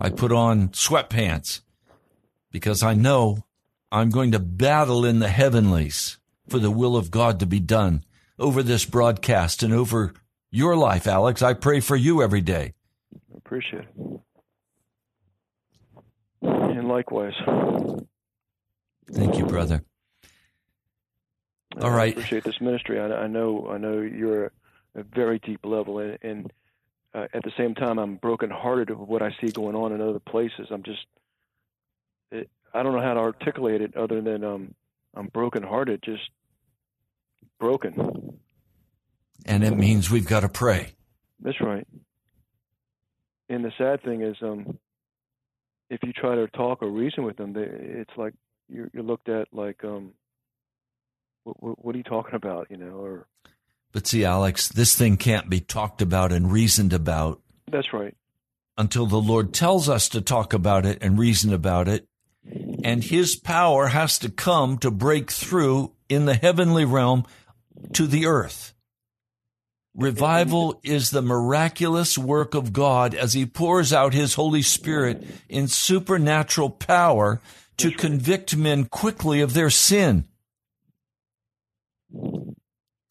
I 0.00 0.10
put 0.10 0.30
on 0.30 0.68
sweatpants 0.68 1.62
because 2.52 2.84
I 2.84 2.94
know 2.94 3.42
I'm 3.92 4.08
going 4.08 4.32
to 4.32 4.38
battle 4.38 5.04
in 5.04 5.18
the 5.18 5.28
heavenlies 5.28 6.18
for 6.48 6.58
the 6.58 6.70
will 6.70 6.96
of 6.96 7.10
God 7.10 7.38
to 7.40 7.46
be 7.46 7.60
done 7.60 8.04
over 8.38 8.62
this 8.62 8.86
broadcast 8.86 9.62
and 9.62 9.74
over 9.74 10.14
your 10.50 10.76
life, 10.76 11.06
Alex. 11.06 11.42
I 11.42 11.52
pray 11.52 11.80
for 11.80 11.94
you 11.94 12.22
every 12.22 12.40
day. 12.40 12.72
I 13.14 13.36
appreciate 13.36 13.84
it. 13.84 14.20
And 16.40 16.88
likewise. 16.88 17.34
Thank 19.12 19.36
you, 19.36 19.44
brother. 19.44 19.84
All 21.78 21.90
I 21.90 21.94
right. 21.94 22.12
appreciate 22.12 22.44
this 22.44 22.62
ministry. 22.62 22.98
I, 22.98 23.08
I 23.12 23.26
know 23.26 23.68
I 23.70 23.76
know 23.76 24.00
you're 24.00 24.52
a 24.94 25.02
very 25.02 25.38
deep 25.38 25.60
level, 25.64 25.98
and, 25.98 26.18
and 26.22 26.52
uh, 27.14 27.26
at 27.34 27.42
the 27.44 27.52
same 27.58 27.74
time, 27.74 27.98
I'm 27.98 28.16
brokenhearted 28.16 28.88
of 28.88 29.00
what 29.00 29.22
I 29.22 29.34
see 29.40 29.50
going 29.50 29.76
on 29.76 29.92
in 29.92 30.00
other 30.00 30.18
places. 30.18 30.68
I'm 30.70 30.82
just, 30.82 31.04
it, 32.30 32.48
I 32.74 32.82
don't 32.82 32.94
know 32.94 33.02
how 33.02 33.14
to 33.14 33.20
articulate 33.20 33.82
it 33.82 33.96
other 33.96 34.20
than 34.20 34.44
um, 34.44 34.74
I'm 35.14 35.26
brokenhearted, 35.28 36.02
just 36.02 36.30
broken. 37.60 38.38
And 39.44 39.64
it 39.64 39.76
means 39.76 40.10
we've 40.10 40.26
got 40.26 40.40
to 40.40 40.48
pray. 40.48 40.94
That's 41.40 41.60
right. 41.60 41.86
And 43.48 43.64
the 43.64 43.72
sad 43.76 44.02
thing 44.02 44.22
is, 44.22 44.36
um, 44.40 44.78
if 45.90 46.00
you 46.02 46.12
try 46.12 46.36
to 46.36 46.46
talk 46.48 46.82
or 46.82 46.88
reason 46.88 47.24
with 47.24 47.36
them, 47.36 47.52
they, 47.52 47.62
it's 47.62 48.16
like 48.16 48.34
you're, 48.68 48.88
you're 48.94 49.02
looked 49.02 49.28
at 49.28 49.48
like, 49.52 49.84
um, 49.84 50.12
what, 51.44 51.84
what 51.84 51.94
are 51.94 51.98
you 51.98 52.04
talking 52.04 52.34
about, 52.34 52.68
you 52.70 52.76
know? 52.76 52.96
Or 52.96 53.26
But 53.92 54.06
see, 54.06 54.24
Alex, 54.24 54.68
this 54.68 54.94
thing 54.94 55.16
can't 55.16 55.50
be 55.50 55.60
talked 55.60 56.00
about 56.00 56.32
and 56.32 56.50
reasoned 56.50 56.92
about 56.92 57.42
that's 57.70 57.92
right. 57.92 58.16
until 58.78 59.06
the 59.06 59.20
Lord 59.20 59.52
tells 59.52 59.88
us 59.88 60.08
to 60.10 60.20
talk 60.20 60.52
about 60.54 60.86
it 60.86 60.98
and 61.02 61.18
reason 61.18 61.52
about 61.52 61.88
it. 61.88 62.08
And 62.84 63.04
his 63.04 63.36
power 63.36 63.86
has 63.86 64.18
to 64.18 64.28
come 64.28 64.76
to 64.78 64.90
break 64.90 65.30
through 65.30 65.92
in 66.08 66.24
the 66.24 66.34
heavenly 66.34 66.84
realm 66.84 67.24
to 67.92 68.06
the 68.06 68.26
earth. 68.26 68.74
Revival 69.94 70.80
is 70.82 71.10
the 71.10 71.22
miraculous 71.22 72.18
work 72.18 72.54
of 72.54 72.72
God 72.72 73.14
as 73.14 73.34
he 73.34 73.46
pours 73.46 73.92
out 73.92 74.14
his 74.14 74.34
Holy 74.34 74.62
Spirit 74.62 75.24
in 75.48 75.68
supernatural 75.68 76.70
power 76.70 77.40
to 77.76 77.90
convict 77.90 78.56
men 78.56 78.86
quickly 78.86 79.40
of 79.40 79.54
their 79.54 79.70
sin. 79.70 80.26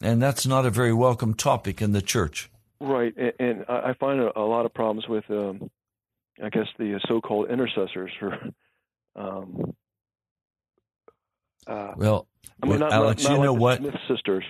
And 0.02 0.22
that's 0.22 0.46
not 0.46 0.66
a 0.66 0.72
very 0.72 0.94
welcome 0.94 1.36
topic 1.36 1.82
in 1.82 1.94
the 1.94 2.02
church. 2.02 2.50
Right, 2.80 3.14
and, 3.16 3.34
and 3.40 3.66
I 3.70 3.94
find 4.00 4.20
a, 4.20 4.38
a 4.38 4.42
lot 4.42 4.66
of 4.66 4.74
problems 4.74 5.08
with, 5.08 5.24
um, 5.30 5.70
I 6.44 6.50
guess, 6.50 6.68
the 6.78 7.00
so-called 7.08 7.50
intercessors 7.50 8.12
for. 8.20 8.38
Um, 9.16 9.74
uh, 11.68 11.94
Well, 11.98 12.28
I 12.62 12.66
mean, 12.66 12.72
well, 12.72 12.80
not, 12.80 12.92
Alex, 12.94 13.24
not, 13.24 13.30
not 13.30 13.38
you 13.38 13.44
know 13.44 13.54
what? 13.54 13.78
Smith 13.80 13.96
sisters. 14.08 14.44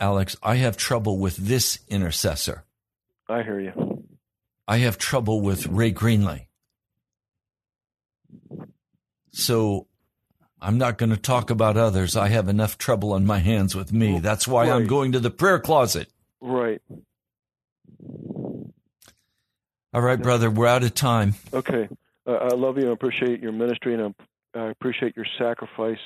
Alex, 0.00 0.36
I 0.42 0.56
have 0.56 0.76
trouble 0.76 1.18
with 1.18 1.36
this 1.36 1.78
intercessor. 1.88 2.64
I 3.28 3.42
hear 3.42 3.60
you. 3.60 4.04
I 4.66 4.78
have 4.78 4.98
trouble 4.98 5.40
with 5.40 5.66
Ray 5.66 5.92
Greenley. 5.92 6.46
So 9.32 9.86
I'm 10.60 10.78
not 10.78 10.98
going 10.98 11.10
to 11.10 11.16
talk 11.16 11.50
about 11.50 11.76
others. 11.76 12.16
I 12.16 12.28
have 12.28 12.48
enough 12.48 12.78
trouble 12.78 13.12
on 13.12 13.26
my 13.26 13.38
hands 13.38 13.74
with 13.74 13.92
me. 13.92 14.20
That's 14.20 14.46
why 14.46 14.70
I'm 14.70 14.86
going 14.86 15.12
to 15.12 15.20
the 15.20 15.30
prayer 15.30 15.58
closet. 15.58 16.08
Right. 16.40 16.80
All 19.94 20.00
right, 20.00 20.20
brother, 20.20 20.50
we're 20.50 20.66
out 20.66 20.84
of 20.84 20.94
time. 20.94 21.34
Okay. 21.52 21.88
Uh, 22.26 22.32
I 22.32 22.54
love 22.54 22.76
you 22.76 22.84
and 22.84 22.92
appreciate 22.92 23.40
your 23.40 23.52
ministry, 23.52 23.94
and 23.94 24.02
I 24.02 24.24
I 24.54 24.68
appreciate 24.68 25.16
your 25.16 25.26
sacrifice, 25.38 25.98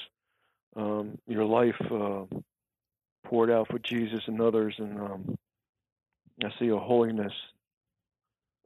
um, 0.76 1.18
your 1.26 1.44
life 1.44 1.74
uh, 1.90 2.24
poured 3.24 3.50
out 3.50 3.68
for 3.68 3.78
Jesus 3.78 4.20
and 4.26 4.40
others. 4.40 4.74
And 4.78 5.00
um, 5.00 5.38
I 6.44 6.48
see 6.58 6.68
a 6.68 6.76
holiness 6.76 7.32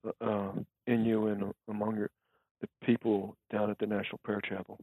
uh, 0.04 0.24
uh, 0.24 0.52
in 0.86 1.04
you 1.04 1.28
and 1.28 1.52
among 1.68 1.96
your, 1.96 2.10
the 2.60 2.68
people 2.84 3.36
down 3.50 3.70
at 3.70 3.78
the 3.78 3.86
National 3.86 4.18
Prayer 4.22 4.40
Chapel. 4.46 4.78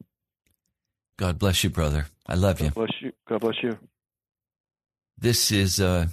God 1.16 1.38
bless 1.38 1.62
you, 1.62 1.70
brother. 1.70 2.06
I 2.26 2.34
love 2.34 2.60
you. 2.60 2.66
God 2.66 2.74
bless 2.74 3.02
you. 3.02 3.12
God 3.28 3.40
bless 3.40 3.62
you. 3.62 3.78
This 5.16 5.50
is 5.50 5.80
uh, 5.80 6.06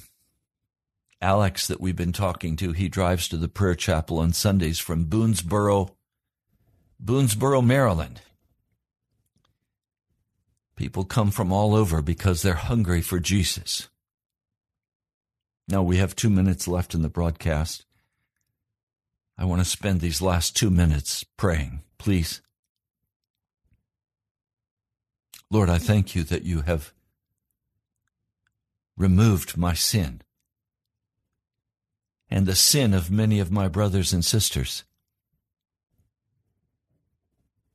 Alex 1.22 1.68
that 1.68 1.80
we've 1.80 1.96
been 1.96 2.12
talking 2.12 2.56
to. 2.58 2.72
He 2.72 2.88
drives 2.88 3.28
to 3.30 3.38
the 3.38 3.48
prayer 3.48 3.76
chapel 3.76 4.20
on 4.20 4.34
Sundays 4.34 4.80
from 4.80 5.06
Boonsboro, 5.06 5.92
Boonsboro, 7.06 7.64
Maryland. 7.64 8.22
People 10.76 11.06
come 11.06 11.30
from 11.30 11.52
all 11.52 11.76
over 11.76 12.02
because 12.02 12.42
they're 12.42 12.56
hungry 12.56 13.02
for 13.02 13.20
Jesus. 13.20 13.90
Now 15.68 15.84
we 15.84 15.98
have 15.98 16.16
two 16.16 16.32
minutes 16.32 16.68
left 16.68 16.96
in 16.96 17.04
the 17.04 17.10
broadcast. 17.10 17.86
I 19.38 19.46
want 19.46 19.62
to 19.62 19.66
spend 19.70 20.02
these 20.02 20.20
last 20.20 20.58
two 20.58 20.72
minutes 20.72 21.24
praying, 21.38 21.84
please. 22.00 22.42
Lord, 25.52 25.70
I 25.70 25.78
thank 25.78 26.16
you 26.16 26.24
that 26.24 26.44
you 26.44 26.62
have 26.62 26.92
removed 28.98 29.58
my 29.58 29.76
sin 29.76 30.24
and 32.32 32.48
the 32.48 32.56
sin 32.56 32.96
of 32.96 33.12
many 33.12 33.40
of 33.40 33.52
my 33.52 33.68
brothers 33.68 34.12
and 34.12 34.26
sisters. 34.26 34.84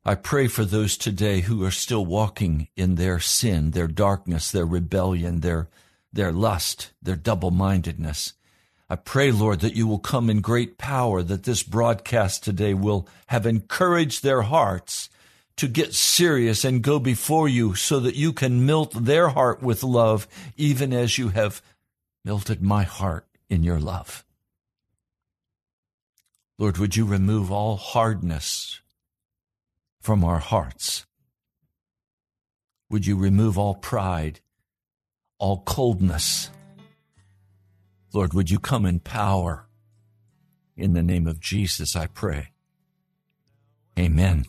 I 0.05 0.15
pray 0.15 0.47
for 0.47 0.65
those 0.65 0.97
today 0.97 1.41
who 1.41 1.63
are 1.65 1.71
still 1.71 2.07
walking 2.07 2.69
in 2.75 2.95
their 2.95 3.21
sin, 3.21 3.73
their 3.73 3.87
darkness, 3.87 4.51
their 4.51 4.65
rebellion, 4.65 5.41
their, 5.41 5.69
their 6.11 6.33
lust, 6.33 6.93
their 7.03 7.17
double 7.17 7.51
mindedness. 7.51 8.33
I 8.89 8.97
pray, 8.97 9.31
Lord, 9.31 9.61
that 9.61 9.77
you 9.77 9.87
will 9.87 9.99
come 9.99 10.31
in 10.31 10.41
great 10.41 10.79
power, 10.79 11.23
that 11.23 11.45
this 11.45 11.63
broadcast 11.63 12.43
today 12.43 12.73
will 12.73 13.07
have 13.27 13.45
encouraged 13.45 14.23
their 14.23 14.43
hearts 14.43 15.11
to 15.57 15.69
get 15.69 15.93
serious 15.93 16.65
and 16.65 16.83
go 16.83 16.99
before 16.99 17.47
you 17.47 17.75
so 17.75 18.01
that 18.01 18.17
you 18.17 18.33
can 18.33 18.65
melt 18.65 19.05
their 19.05 19.29
heart 19.29 19.63
with 19.63 19.83
love, 19.83 20.27
even 20.57 20.95
as 20.95 21.19
you 21.19 21.29
have 21.29 21.61
melted 22.25 22.63
my 22.63 22.85
heart 22.85 23.27
in 23.51 23.63
your 23.63 23.79
love. 23.79 24.25
Lord, 26.59 26.79
would 26.79 26.97
you 26.97 27.05
remove 27.05 27.53
all 27.53 27.77
hardness 27.77 28.81
from 30.01 30.25
our 30.25 30.39
hearts? 30.39 31.07
Would 32.89 33.07
you 33.07 33.17
remove 33.17 33.59
all 33.59 33.75
pride, 33.75 34.41
all 35.39 35.63
coldness? 35.63 36.51
Lord, 38.13 38.35
would 38.35 38.51
you 38.51 38.59
come 38.59 38.85
in 38.85 39.01
power? 39.01 39.69
In 40.77 40.95
the 40.95 41.03
name 41.03 41.27
of 41.27 41.41
Jesus, 41.41 41.95
I 41.95 42.07
pray. 42.07 42.49
Amen. 43.99 44.47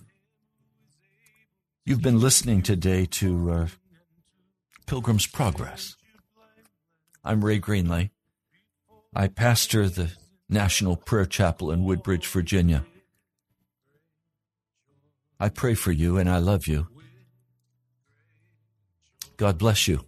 You've 1.86 2.02
been 2.02 2.20
listening 2.20 2.62
today 2.62 3.06
to 3.08 3.52
uh, 3.52 3.68
Pilgrim's 4.88 5.28
Progress. 5.28 5.96
I'm 7.24 7.44
Ray 7.44 7.60
Greenley. 7.60 8.12
I 9.14 9.28
pastor 9.28 9.90
the 9.90 10.12
National 10.48 10.96
Prayer 10.96 11.26
Chapel 11.26 11.72
in 11.72 11.84
Woodbridge, 11.84 12.26
Virginia. 12.28 12.86
I 15.42 15.50
pray 15.50 15.74
for 15.74 15.92
you 15.92 16.20
and 16.20 16.30
I 16.30 16.38
love 16.38 16.68
you. 16.68 16.88
God 19.38 19.58
bless 19.58 19.88
you. 19.88 20.06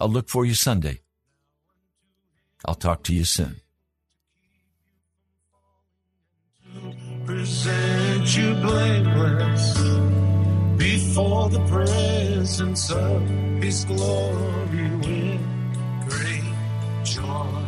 I'll 0.00 0.08
look 0.08 0.30
for 0.30 0.46
you 0.46 0.54
Sunday. 0.54 1.02
I'll 2.64 2.74
talk 2.74 3.02
to 3.02 3.14
you 3.14 3.26
soon. 3.26 3.60
Present 7.26 8.34
you 8.34 8.54
blameless 8.54 9.78
before 10.78 11.50
the 11.50 11.60
presence 11.66 12.90
of 12.90 13.28
His 13.62 13.84
glory 13.84 14.90
with 15.04 15.40
great 16.08 16.54
joy. 17.04 17.59